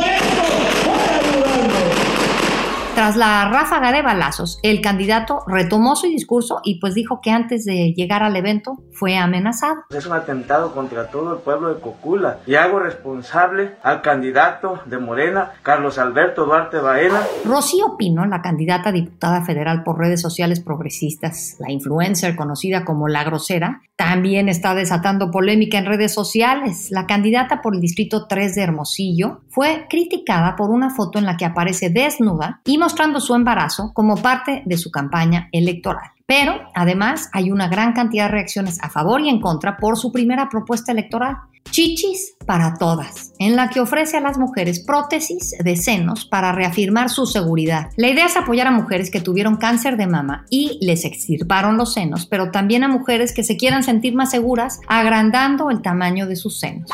tras 3.01 3.17
la 3.17 3.50
ráfaga 3.50 3.91
de 3.91 4.03
balazos, 4.03 4.60
el 4.62 4.79
candidato 4.79 5.39
retomó 5.48 5.96
su 5.96 6.05
discurso 6.05 6.60
y 6.63 6.79
pues 6.79 6.93
dijo 6.93 7.20
que 7.20 7.31
antes 7.31 7.65
de 7.65 7.96
llegar 7.98 8.22
al 8.22 8.36
evento 8.36 8.77
fue 8.91 9.17
amenazado. 9.17 9.77
Es 9.89 10.05
un 10.05 10.13
atentado 10.13 10.72
contra 10.72 11.08
todo 11.08 11.34
el 11.34 11.39
pueblo 11.39 11.74
de 11.74 11.81
Cocula 11.81 12.41
y 12.46 12.53
hago 12.53 12.77
responsable 12.77 13.72
al 13.81 14.03
candidato 14.03 14.81
de 14.86 15.00
Morena, 15.00 15.53
Carlos 15.63 15.98
Alberto 15.98 16.46
Duarte 16.46 16.77
Baena. 16.77 17.22
Rocío 17.43 17.98
Pino, 17.98 18.24
la 18.27 18.43
candidata 18.43 18.91
diputada 18.91 19.43
federal 19.46 19.81
por 19.81 19.98
redes 19.98 20.22
sociales 20.22 20.60
progresistas, 20.60 21.55
la 21.58 21.72
influencer 21.72 22.36
conocida 22.36 22.86
como 22.86 23.08
La 23.08 23.24
Grosera, 23.24 23.81
también 23.96 24.50
está 24.50 24.75
desatando 24.75 25.31
polémica 25.31 25.77
en 25.77 25.86
redes 25.86 26.13
sociales. 26.13 26.89
La 26.91 27.05
candidata 27.05 27.62
por 27.62 27.75
el 27.75 27.81
Distrito 27.81 28.27
3 28.27 28.55
de 28.55 28.62
Hermosillo 28.62 29.41
fue 29.50 29.86
criticada 29.89 30.55
por 30.55 30.70
una 30.72 30.89
foto 30.89 31.20
en 31.20 31.25
la 31.25 31.38
que 31.38 31.46
aparece 31.46 31.89
desnuda 31.89 32.62
y 32.65 32.77
mostrando 32.77 32.90
su 33.19 33.36
embarazo 33.36 33.91
como 33.93 34.17
parte 34.17 34.63
de 34.65 34.77
su 34.77 34.91
campaña 34.91 35.50
electoral. 35.51 36.12
Pero 36.32 36.62
además 36.74 37.30
hay 37.34 37.52
una 37.52 37.68
gran 37.68 37.92
cantidad 37.92 38.28
de 38.28 38.32
reacciones 38.32 38.82
a 38.82 38.90
favor 38.90 39.20
y 39.20 39.28
en 39.28 39.42
contra 39.42 39.76
por 39.76 39.98
su 39.98 40.14
primera 40.14 40.48
propuesta 40.48 40.94
electoral, 40.94 41.36
Chichis 41.72 42.38
para 42.46 42.76
todas, 42.76 43.34
en 43.38 43.58
la 43.58 43.70
que 43.70 43.82
ofrece 43.82 44.16
a 44.16 44.22
las 44.22 44.38
mujeres 44.38 44.80
prótesis 44.80 45.54
de 45.62 45.76
senos 45.76 46.24
para 46.24 46.54
reafirmar 46.54 47.10
su 47.10 47.26
seguridad. 47.26 47.90
La 47.98 48.08
idea 48.08 48.28
es 48.28 48.38
apoyar 48.38 48.68
a 48.68 48.72
mujeres 48.72 49.12
que 49.12 49.20
tuvieron 49.20 49.58
cáncer 49.58 49.98
de 49.98 50.08
mama 50.08 50.46
y 50.50 50.80
les 50.82 51.04
extirparon 51.04 51.76
los 51.76 51.96
senos, 51.96 52.26
pero 52.28 52.50
también 52.50 52.86
a 52.86 52.88
mujeres 52.88 53.34
que 53.34 53.44
se 53.44 53.58
quieran 53.58 53.84
sentir 53.84 54.16
más 54.16 54.32
seguras 54.32 54.80
agrandando 54.88 55.70
el 55.70 55.82
tamaño 55.82 56.28
de 56.28 56.38
sus 56.38 56.62
senos. 56.62 56.90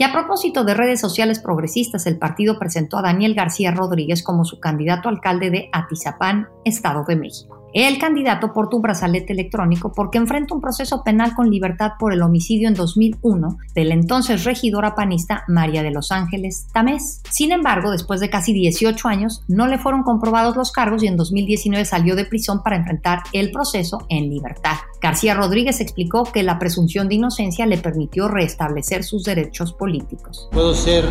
Y 0.00 0.02
a 0.02 0.10
propósito 0.10 0.64
de 0.64 0.74
redes 0.74 1.00
sociales 1.00 1.38
progresistas, 1.38 2.06
el 2.06 2.18
partido 2.18 2.58
presentó 2.58 2.98
a 2.98 3.02
Daniel 3.02 3.34
García 3.36 3.70
Rodríguez 3.70 4.24
como 4.24 4.44
su 4.44 4.58
candidato 4.58 5.08
alcalde 5.08 5.50
de 5.50 5.68
Atizapán, 5.72 6.48
Estado 6.64 7.04
de 7.06 7.14
México. 7.14 7.59
El 7.72 7.98
candidato 7.98 8.52
porta 8.52 8.74
un 8.74 8.82
brazalete 8.82 9.32
electrónico 9.32 9.92
porque 9.92 10.18
enfrenta 10.18 10.54
un 10.54 10.60
proceso 10.60 11.04
penal 11.04 11.34
con 11.36 11.50
libertad 11.50 11.92
por 12.00 12.12
el 12.12 12.22
homicidio 12.22 12.66
en 12.66 12.74
2001 12.74 13.58
de 13.74 13.84
la 13.84 13.94
entonces 13.94 14.42
regidora 14.44 14.96
panista 14.96 15.44
María 15.46 15.84
de 15.84 15.92
los 15.92 16.10
Ángeles 16.10 16.66
Tamés. 16.72 17.22
Sin 17.30 17.52
embargo, 17.52 17.92
después 17.92 18.18
de 18.18 18.28
casi 18.28 18.52
18 18.52 19.06
años, 19.06 19.44
no 19.46 19.68
le 19.68 19.78
fueron 19.78 20.02
comprobados 20.02 20.56
los 20.56 20.72
cargos 20.72 21.04
y 21.04 21.06
en 21.06 21.16
2019 21.16 21.84
salió 21.84 22.16
de 22.16 22.24
prisión 22.24 22.64
para 22.64 22.76
enfrentar 22.76 23.20
el 23.32 23.52
proceso 23.52 24.04
en 24.08 24.30
libertad. 24.30 24.76
García 25.00 25.34
Rodríguez 25.34 25.80
explicó 25.80 26.24
que 26.24 26.42
la 26.42 26.58
presunción 26.58 27.08
de 27.08 27.14
inocencia 27.14 27.66
le 27.66 27.78
permitió 27.78 28.26
restablecer 28.26 29.04
sus 29.04 29.22
derechos 29.22 29.72
políticos. 29.72 30.48
Puedo 30.50 30.74
ser 30.74 31.04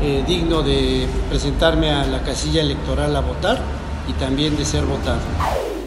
eh, 0.00 0.22
digno 0.28 0.62
de 0.62 1.08
presentarme 1.28 1.90
a 1.90 2.06
la 2.06 2.22
casilla 2.22 2.60
electoral 2.60 3.16
a 3.16 3.20
votar 3.20 3.58
y 4.08 4.12
también 4.12 4.56
de 4.56 4.64
ser 4.64 4.84
votado. 4.84 5.20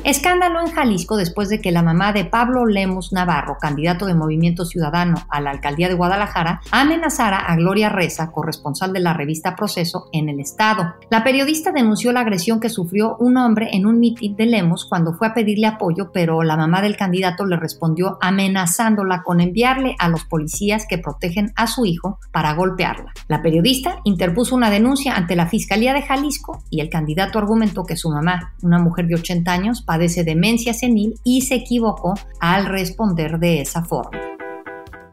Escándalo 0.03 0.59
en 0.61 0.71
Jalisco 0.71 1.15
después 1.15 1.47
de 1.49 1.61
que 1.61 1.71
la 1.71 1.83
mamá 1.83 2.11
de 2.11 2.25
Pablo 2.25 2.65
Lemus 2.65 3.13
Navarro, 3.13 3.57
candidato 3.61 4.07
de 4.07 4.15
Movimiento 4.15 4.65
Ciudadano 4.65 5.15
a 5.29 5.39
la 5.41 5.51
alcaldía 5.51 5.89
de 5.89 5.93
Guadalajara, 5.93 6.61
amenazara 6.71 7.37
a 7.37 7.55
Gloria 7.55 7.89
Reza, 7.89 8.31
corresponsal 8.31 8.93
de 8.93 8.99
la 8.99 9.13
revista 9.13 9.55
Proceso, 9.55 10.09
en 10.11 10.27
el 10.27 10.39
estado. 10.39 10.95
La 11.11 11.23
periodista 11.23 11.71
denunció 11.71 12.11
la 12.11 12.21
agresión 12.21 12.59
que 12.59 12.69
sufrió 12.69 13.15
un 13.17 13.37
hombre 13.37 13.69
en 13.73 13.85
un 13.85 13.99
mitin 13.99 14.35
de 14.35 14.47
Lemus 14.47 14.85
cuando 14.85 15.13
fue 15.13 15.27
a 15.27 15.33
pedirle 15.35 15.67
apoyo, 15.67 16.11
pero 16.11 16.41
la 16.41 16.57
mamá 16.57 16.81
del 16.81 16.97
candidato 16.97 17.45
le 17.45 17.57
respondió 17.57 18.17
amenazándola 18.21 19.21
con 19.21 19.39
enviarle 19.39 19.95
a 19.99 20.09
los 20.09 20.25
policías 20.25 20.87
que 20.89 20.97
protegen 20.97 21.53
a 21.55 21.67
su 21.67 21.85
hijo 21.85 22.17
para 22.31 22.55
golpearla. 22.55 23.13
La 23.27 23.43
periodista 23.43 23.99
interpuso 24.03 24.55
una 24.55 24.71
denuncia 24.71 25.15
ante 25.15 25.35
la 25.35 25.45
Fiscalía 25.45 25.93
de 25.93 26.01
Jalisco 26.01 26.63
y 26.71 26.81
el 26.81 26.89
candidato 26.89 27.37
argumentó 27.37 27.83
que 27.83 27.95
su 27.95 28.09
mamá, 28.09 28.53
una 28.63 28.79
mujer 28.79 29.05
de 29.05 29.15
80 29.15 29.51
años, 29.51 29.83
padece 29.91 30.23
demencia 30.23 30.73
senil 30.73 31.19
y 31.25 31.41
se 31.41 31.55
equivocó 31.55 32.13
al 32.39 32.65
responder 32.67 33.39
de 33.39 33.59
esa 33.59 33.83
forma. 33.83 34.17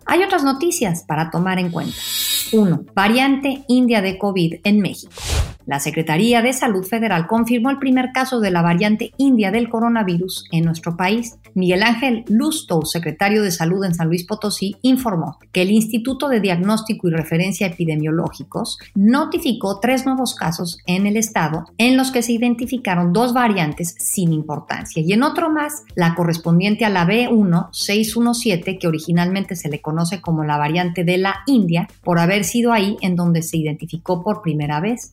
Hay 0.07 0.23
otras 0.23 0.45
noticias 0.45 1.03
para 1.03 1.33
tomar 1.33 1.59
en 1.59 1.73
cuenta. 1.73 1.97
1. 2.53 2.85
Variante 2.95 3.65
India 3.67 4.01
de 4.03 4.17
COVID 4.17 4.61
en 4.63 4.79
México. 4.81 5.11
La 5.69 5.81
Secretaría 5.81 6.41
de 6.41 6.55
Salud 6.55 6.83
Federal 6.83 7.27
confirmó 7.27 7.69
el 7.69 7.79
primer 7.79 8.11
caso 8.15 8.41
de 8.41 8.51
la 8.51 8.63
variante 8.63 9.13
india 9.19 9.51
del 9.51 9.69
coronavirus 9.69 10.47
en 10.51 10.65
nuestro 10.65 10.97
país. 10.97 11.37
Miguel 11.53 11.83
Ángel 11.83 12.25
Lusto, 12.27 12.87
secretario 12.87 13.43
de 13.43 13.51
Salud 13.51 13.85
en 13.85 13.95
San 13.95 14.09
Luis 14.09 14.25
Potosí, 14.25 14.77
informó 14.81 15.39
que 15.53 15.61
el 15.61 15.71
Instituto 15.71 16.31
de 16.31 16.41
Diagnóstico 16.41 17.07
y 17.07 17.11
Referencia 17.11 17.67
Epidemiológicos 17.67 18.79
notificó 18.95 19.79
tres 19.79 20.07
nuevos 20.07 20.35
casos 20.35 20.79
en 20.87 21.07
el 21.07 21.19
estado 21.19 21.67
en 21.77 21.99
los 21.99 22.13
que 22.13 22.23
se 22.23 22.33
identificaron 22.33 23.13
dos 23.13 23.35
variantes 23.35 23.95
sin 23.99 24.33
importancia 24.33 25.03
y 25.03 25.13
en 25.13 25.23
otro 25.23 25.51
más 25.51 25.83
la 25.95 26.15
correspondiente 26.15 26.87
a 26.87 26.89
la 26.89 27.07
B1617 27.07 28.79
que 28.79 28.89
originalmente 28.89 29.55
se 29.55 29.69
le 29.69 29.83
conoce 29.83 30.23
como 30.23 30.45
la 30.45 30.57
variante 30.57 31.05
de 31.05 31.19
la 31.19 31.41
India 31.47 31.89
por 32.03 32.19
haber 32.19 32.45
sido 32.45 32.73
ahí 32.73 32.97
en 33.03 33.17
donde 33.17 33.43
se 33.43 33.59
identificó 33.59 34.25
por 34.25 34.41
primera 34.41 34.81
vez 34.81 35.13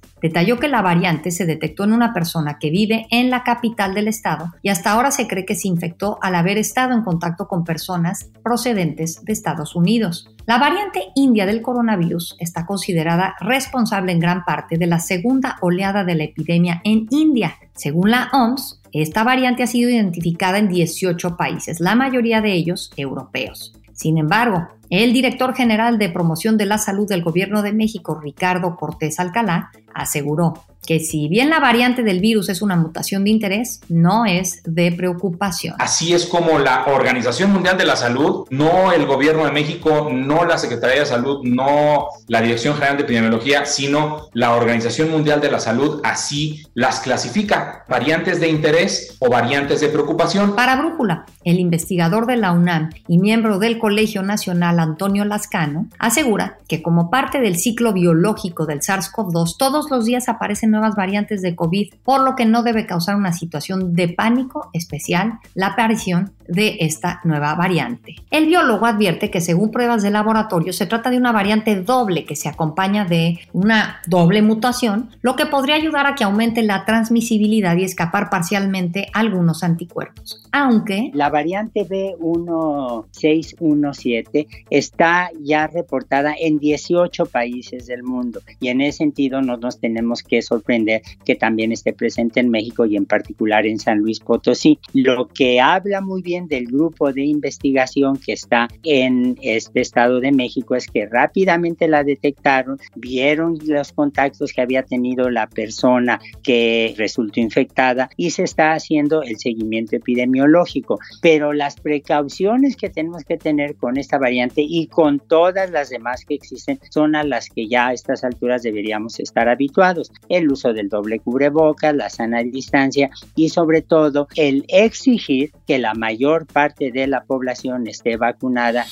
que 0.60 0.68
la 0.68 0.82
variante 0.82 1.32
se 1.32 1.46
detectó 1.46 1.84
en 1.84 1.94
una 1.94 2.14
persona 2.14 2.58
que 2.60 2.70
vive 2.70 3.08
en 3.10 3.30
la 3.30 3.44
capital 3.44 3.94
del 3.96 4.08
estado 4.08 4.54
y 4.62 4.70
hasta 4.70 4.92
ahora 4.92 5.10
se 5.12 5.28
cree 5.28 5.46
que 5.46 5.56
se 5.56 5.68
infectó 5.68 6.20
al 6.22 6.36
haber 6.36 6.58
estado 6.58 6.94
en 6.94 7.02
contacto 7.02 7.48
con 7.48 7.64
personas 7.64 8.30
procedentes 8.44 9.26
de 9.26 9.34
Estados 9.34 9.76
Unidos. 9.76 10.30
La 10.46 10.60
variante 10.60 11.06
india 11.16 11.48
del 11.48 11.64
coronavirus 11.64 12.38
está 12.40 12.66
considerada 12.68 13.36
responsable 13.40 14.12
en 14.12 14.20
gran 14.20 14.46
parte 14.46 14.78
de 14.78 14.86
la 14.86 15.00
segunda 15.00 15.58
oleada 15.62 16.04
de 16.04 16.16
la 16.16 16.26
epidemia 16.26 16.82
en 16.84 17.08
India. 17.10 17.56
Según 17.74 18.12
la 18.12 18.30
OMS, 18.32 18.82
esta 18.94 19.24
variante 19.24 19.64
ha 19.64 19.68
sido 19.68 19.90
identificada 19.90 20.60
en 20.60 20.70
18 20.70 21.36
países, 21.36 21.80
la 21.80 21.96
mayoría 21.96 22.42
de 22.42 22.54
ellos 22.54 22.92
europeos. 22.96 23.74
Sin 23.96 24.18
embargo, 24.18 24.68
el 24.90 25.14
director 25.14 25.56
general 25.56 25.98
de 25.98 26.10
promoción 26.10 26.58
de 26.58 26.66
la 26.66 26.78
salud 26.78 27.08
del 27.08 27.24
Gobierno 27.24 27.64
de 27.64 27.74
México, 27.74 28.20
Ricardo 28.22 28.76
Cortés 28.76 29.20
Alcalá, 29.20 29.72
aseguró 29.94 30.66
que 30.86 31.00
si 31.00 31.28
bien 31.28 31.50
la 31.50 31.60
variante 31.60 32.04
del 32.04 32.20
virus 32.20 32.50
es 32.50 32.62
una 32.62 32.76
mutación 32.76 33.24
de 33.24 33.32
interés, 33.32 33.82
no 33.90 34.26
es 34.26 34.62
de 34.66 34.92
preocupación. 34.92 35.76
Así 35.80 36.14
es 36.14 36.26
como 36.26 36.60
la 36.60 36.86
Organización 36.88 37.52
Mundial 37.52 37.78
de 37.78 37.86
la 37.86 37.96
Salud, 37.96 38.46
no 38.50 38.92
el 38.92 39.06
Gobierno 39.06 39.46
de 39.46 39.52
México, 39.52 40.10
no 40.12 40.46
la 40.46 40.58
Secretaría 40.58 41.00
de 41.00 41.06
Salud, 41.06 41.42
no 41.44 42.08
la 42.28 42.42
Dirección 42.42 42.76
General 42.76 42.98
de 42.98 43.04
Epidemiología, 43.04 43.66
sino 43.66 44.30
la 44.34 44.54
Organización 44.56 45.12
Mundial 45.12 45.42
de 45.42 45.52
la 45.52 45.60
Salud, 45.60 46.02
así 46.04 46.64
las 46.74 47.00
clasifica, 47.00 47.84
variantes 47.88 48.40
de 48.40 48.50
interés 48.50 49.16
o 49.20 49.30
variantes 49.30 49.82
de 49.82 49.90
preocupación. 49.90 50.56
Para 50.56 50.76
Brújula, 50.76 51.26
el 51.44 51.60
investigador 51.60 52.26
de 52.26 52.38
la 52.38 52.52
UNAM 52.52 52.90
y 53.08 53.18
miembro 53.18 53.60
del 53.60 53.80
Colegio 53.80 54.24
Nacional 54.24 54.80
Antonio 54.80 55.26
Lascano, 55.26 55.88
asegura 56.00 56.58
que 56.68 56.82
como 56.82 57.10
parte 57.10 57.40
del 57.40 57.58
ciclo 57.58 57.94
biológico 57.94 58.66
del 58.66 58.82
SARS-CoV-2, 58.82 59.56
todos 59.58 59.90
los 59.90 60.06
días 60.06 60.30
aparecen 60.30 60.75
nuevas 60.76 60.96
variantes 60.96 61.42
de 61.42 61.56
COVID, 61.56 61.96
por 62.04 62.22
lo 62.22 62.36
que 62.36 62.46
no 62.46 62.64
debe 62.64 62.86
causar 62.86 63.16
una 63.16 63.34
situación 63.34 63.94
de 63.94 64.10
pánico 64.10 64.70
especial 64.74 65.40
la 65.54 65.68
aparición 65.68 66.34
de 66.48 66.78
esta 66.80 67.20
nueva 67.24 67.56
variante. 67.56 68.16
El 68.32 68.48
biólogo 68.48 68.86
advierte 68.86 69.32
que 69.32 69.42
según 69.42 69.72
pruebas 69.72 70.04
de 70.04 70.12
laboratorio 70.12 70.72
se 70.74 70.86
trata 70.86 71.10
de 71.10 71.18
una 71.18 71.32
variante 71.32 71.82
doble 71.82 72.26
que 72.26 72.36
se 72.36 72.50
acompaña 72.50 73.06
de 73.06 73.40
una 73.54 74.02
doble 74.08 74.42
mutación, 74.42 75.12
lo 75.22 75.36
que 75.36 75.46
podría 75.46 75.76
ayudar 75.76 76.08
a 76.08 76.16
que 76.16 76.24
aumente 76.24 76.64
la 76.64 76.86
transmisibilidad 76.86 77.78
y 77.78 77.84
escapar 77.84 78.30
parcialmente 78.30 79.10
algunos 79.14 79.64
anticuerpos. 79.64 80.42
Aunque 80.52 81.12
la 81.14 81.30
variante 81.30 81.88
B1617 81.88 84.48
está 84.70 85.30
ya 85.42 85.68
reportada 85.68 86.34
en 86.40 86.60
18 86.60 87.26
países 87.28 87.88
del 87.88 88.04
mundo 88.04 88.42
y 88.60 88.70
en 88.70 88.82
ese 88.82 89.00
sentido 89.00 89.42
no 89.42 89.58
nos 89.58 89.80
tenemos 89.80 90.24
que 90.24 90.42
sorprender 90.42 91.02
que 91.24 91.36
también 91.36 91.72
esté 91.72 91.94
presente 91.94 92.40
en 92.40 92.50
México 92.50 92.86
y 92.86 92.96
en 92.96 93.06
particular 93.06 93.66
en 93.66 93.80
San 93.80 94.00
Luis 94.00 94.20
Potosí, 94.20 94.80
lo 94.94 95.28
que 95.28 95.60
habla 95.60 96.02
muy 96.02 96.22
bien 96.22 96.35
del 96.44 96.68
grupo 96.68 97.12
de 97.12 97.24
investigación 97.24 98.18
que 98.18 98.34
está 98.34 98.68
en 98.84 99.38
este 99.42 99.82
estado 99.82 100.20
de 100.20 100.32
México 100.32 100.76
es 100.76 100.88
que 100.88 101.06
rápidamente 101.06 101.88
la 101.88 102.04
detectaron, 102.04 102.80
vieron 102.96 103.58
los 103.66 103.92
contactos 103.94 104.54
que 104.54 104.62
había 104.62 104.84
tenido 104.84 105.30
la 105.30 105.48
persona 105.48 106.20
que 106.44 106.94
resultó 106.98 107.40
infectada 107.40 108.10
y 108.18 108.32
se 108.32 108.44
está 108.44 108.74
haciendo 108.74 109.24
el 109.24 109.38
seguimiento 109.38 109.96
epidemiológico. 109.96 111.00
Pero 111.22 111.54
las 111.54 111.80
precauciones 111.80 112.76
que 112.76 112.90
tenemos 112.90 113.24
que 113.24 113.38
tener 113.38 113.76
con 113.76 113.98
esta 113.98 114.18
variante 114.18 114.62
y 114.62 114.88
con 114.88 115.20
todas 115.20 115.72
las 115.72 115.90
demás 115.90 116.26
que 116.26 116.36
existen 116.36 116.80
son 116.90 117.16
a 117.16 117.24
las 117.24 117.50
que 117.50 117.68
ya 117.68 117.88
a 117.88 117.94
estas 117.94 118.24
alturas 118.24 118.64
deberíamos 118.64 119.20
estar 119.20 119.50
habituados. 119.50 120.12
El 120.30 120.52
uso 120.52 120.74
del 120.74 120.90
doble 120.90 121.20
cubrebocas, 121.20 121.96
la 121.96 122.10
sana 122.10 122.44
distancia 122.44 123.10
y 123.36 123.50
sobre 123.50 123.82
todo 123.82 124.28
el 124.36 124.66
exigir 124.68 125.52
que 125.68 125.80
la 125.80 125.94
mayor 125.94 126.25
parte 126.48 126.92
de 126.92 127.08
la 127.08 127.24
población 127.24 127.88
esté 127.88 128.18
vacunada. 128.18 128.86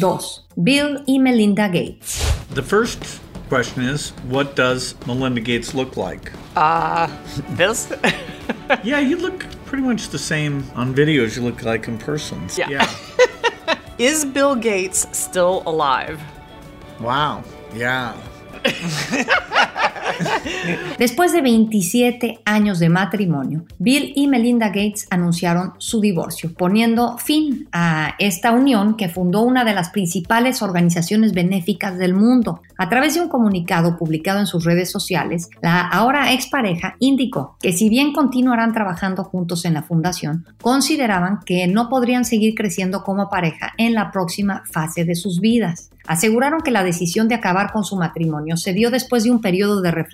2. 0.00 0.46
Bill 0.56 1.02
y 1.06 1.18
Melinda 1.18 1.68
Gates. 1.68 2.22
The 2.54 2.62
first 2.62 3.20
question 3.48 3.82
is, 3.82 4.12
what 4.28 4.54
does 4.56 4.94
Melinda 5.06 5.40
Gates 5.40 5.74
look 5.74 5.96
like? 5.96 6.32
Uh, 6.56 7.08
this? 7.50 7.92
yeah, 8.84 9.00
you 9.00 9.16
look 9.16 9.44
pretty 9.66 9.84
much 9.84 10.08
the 10.08 10.18
same 10.18 10.64
on 10.74 10.94
videos 10.94 11.36
you 11.36 11.42
look 11.42 11.62
like 11.62 11.88
in 11.88 11.98
person. 11.98 12.48
Yeah. 12.56 12.70
yeah. 12.70 13.76
is 13.98 14.24
Bill 14.24 14.54
Gates 14.54 15.06
still 15.12 15.62
alive? 15.66 16.20
Wow. 17.00 17.44
Yeah. 17.74 18.16
Después 20.98 21.32
de 21.32 21.42
27 21.42 22.40
años 22.44 22.78
de 22.78 22.88
matrimonio, 22.88 23.64
Bill 23.78 24.12
y 24.14 24.28
Melinda 24.28 24.68
Gates 24.68 25.06
anunciaron 25.10 25.72
su 25.78 26.00
divorcio, 26.00 26.52
poniendo 26.54 27.18
fin 27.18 27.68
a 27.72 28.14
esta 28.18 28.52
unión 28.52 28.96
que 28.96 29.08
fundó 29.08 29.42
una 29.42 29.64
de 29.64 29.74
las 29.74 29.90
principales 29.90 30.62
organizaciones 30.62 31.32
benéficas 31.32 31.98
del 31.98 32.14
mundo. 32.14 32.60
A 32.78 32.88
través 32.88 33.14
de 33.14 33.20
un 33.20 33.28
comunicado 33.28 33.96
publicado 33.96 34.40
en 34.40 34.46
sus 34.46 34.64
redes 34.64 34.90
sociales, 34.90 35.48
la 35.60 35.80
ahora 35.80 36.32
expareja 36.32 36.96
indicó 36.98 37.56
que 37.60 37.72
si 37.72 37.88
bien 37.88 38.12
continuarán 38.12 38.72
trabajando 38.72 39.24
juntos 39.24 39.64
en 39.64 39.74
la 39.74 39.82
fundación, 39.82 40.46
consideraban 40.60 41.40
que 41.44 41.66
no 41.66 41.88
podrían 41.88 42.24
seguir 42.24 42.54
creciendo 42.54 43.02
como 43.02 43.28
pareja 43.28 43.72
en 43.78 43.94
la 43.94 44.10
próxima 44.10 44.62
fase 44.70 45.04
de 45.04 45.14
sus 45.14 45.40
vidas. 45.40 45.90
Aseguraron 46.06 46.62
que 46.62 46.72
la 46.72 46.82
decisión 46.82 47.28
de 47.28 47.36
acabar 47.36 47.72
con 47.72 47.84
su 47.84 47.96
matrimonio 47.96 48.56
se 48.56 48.72
dio 48.72 48.90
después 48.90 49.22
de 49.22 49.30
un 49.30 49.40
periodo 49.40 49.80
de 49.80 49.90
reflexión 49.90 50.11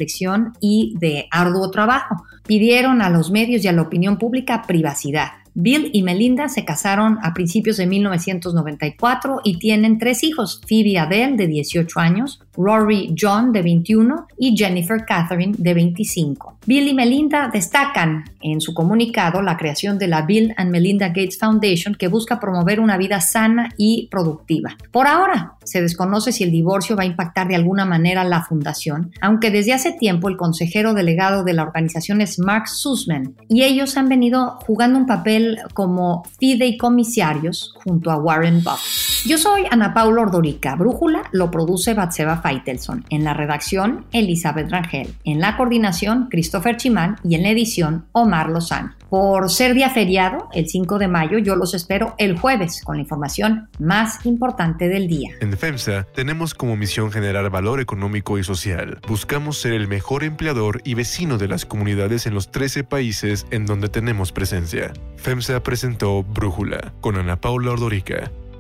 y 0.61 0.95
de 0.99 1.27
arduo 1.31 1.71
trabajo. 1.71 2.25
Pidieron 2.47 3.03
a 3.03 3.11
los 3.11 3.31
medios 3.31 3.65
y 3.65 3.69
a 3.69 3.73
la 3.73 3.83
opinión 3.83 4.19
pública 4.19 4.63
privacidad. 4.67 5.29
Bill 5.61 5.91
y 5.93 6.05
Melinda 6.05 6.49
se 6.49 6.65
casaron 6.65 7.19
a 7.21 7.35
principios 7.35 7.79
de 7.79 7.87
1994 7.89 9.41
y 9.43 9.59
tienen 9.59 9.99
tres 9.99 10.23
hijos, 10.23 10.61
Phoebe 10.69 11.01
Adele 11.01 11.37
de 11.37 11.49
18 11.49 11.99
años, 11.99 12.41
Rory 12.57 13.13
John 13.21 13.53
de 13.53 13.63
21 13.63 14.29
y 14.39 14.57
Jennifer 14.57 15.05
Catherine 15.05 15.57
de 15.59 15.75
25. 15.75 16.59
Bill 16.65 16.87
y 16.87 16.95
Melinda 16.95 17.51
destacan 17.53 18.25
en 18.41 18.61
su 18.61 18.73
comunicado 18.73 19.43
la 19.43 19.57
creación 19.57 19.99
de 19.99 20.07
la 20.07 20.23
Bill 20.23 20.55
and 20.57 20.71
Melinda 20.71 21.09
Gates 21.09 21.41
Foundation 21.41 21.97
que 21.97 22.07
busca 22.07 22.39
promover 22.39 22.79
una 22.79 22.97
vida 22.97 23.21
sana 23.21 23.71
y 23.77 24.07
productiva. 24.13 24.77
Por 24.93 25.09
ahora, 25.09 25.55
se 25.71 25.83
desconoce 25.83 26.33
si 26.33 26.45
el 26.45 26.51
divorcio 26.51 26.97
va 26.97 27.03
a 27.03 27.07
impactar 27.07 27.49
de 27.49 27.57
alguna 27.57 27.85
manera 27.85 28.25
la 28.25 28.43
fundación, 28.43 29.13
aunque 29.21 29.51
desde 29.51 29.73
hace 29.73 29.93
tiempo 29.93 30.29
el 30.29 30.37
consejero 30.37 30.95
delegado 30.95 31.45
de 31.45 31.53
la 31.53 31.63
organización 31.63 32.21
es 32.21 32.39
Mark 32.39 32.69
Sussman 32.69 33.35
y 33.49 33.63
ellos 33.63 33.97
han 33.97 34.09
venido 34.09 34.59
jugando 34.67 34.99
un 34.99 35.07
papel 35.07 35.59
como 35.75 36.25
fideicomisarios 36.39 37.75
junto 37.85 38.11
a 38.11 38.17
Warren 38.17 38.63
Buffett. 38.63 39.08
Yo 39.25 39.37
soy 39.37 39.65
Ana 39.71 39.95
Paula 39.95 40.23
Ordorica. 40.23 40.77
Brújula 40.77 41.25
lo 41.33 41.51
produce 41.51 41.93
Batseba 41.93 42.41
Faitelson. 42.41 43.05
En 43.11 43.25
la 43.25 43.35
redacción, 43.35 44.07
Elizabeth 44.13 44.71
Rangel. 44.71 45.13
En 45.25 45.41
la 45.41 45.57
coordinación, 45.57 46.29
Christopher 46.31 46.77
Chimán. 46.77 47.17
Y 47.25 47.35
en 47.35 47.43
la 47.43 47.51
edición, 47.51 48.07
Omar 48.13 48.49
Lozano. 48.49 48.95
Por 49.11 49.51
ser 49.51 49.75
día 49.75 49.91
feriado, 49.91 50.49
el 50.53 50.69
5 50.69 50.99
de 50.99 51.09
mayo, 51.09 51.39
yo 51.39 51.57
los 51.57 51.75
espero 51.75 52.15
el 52.19 52.39
jueves 52.39 52.83
con 52.85 52.97
la 52.97 53.03
información 53.03 53.69
más 53.79 54.25
importante 54.25 54.89
del 54.89 55.09
día. 55.09 55.31
En 55.41 55.57
FEMSA 55.57 56.07
tenemos 56.15 56.55
como 56.55 56.77
misión 56.77 57.11
generar 57.11 57.51
valor 57.51 57.81
económico 57.81 58.39
y 58.39 58.45
social. 58.45 59.01
Buscamos 59.09 59.61
ser 59.61 59.73
el 59.73 59.89
mejor 59.89 60.25
empleador 60.25 60.81
y 60.85 60.95
vecino 60.95 61.39
de 61.39 61.49
las 61.49 61.65
comunidades 61.65 62.27
en 62.27 62.35
los 62.35 62.51
13 62.51 62.85
países 62.85 63.47
en 63.51 63.67
donde 63.67 63.89
tenemos 63.89 64.31
presencia. 64.31 64.93
FEMSA 65.17 65.63
presentó 65.63 66.23
Brújula 66.23 66.93
con 67.01 67.17
Ana 67.17 67.41
Paula 67.41 67.73
Ordorica 67.73 68.31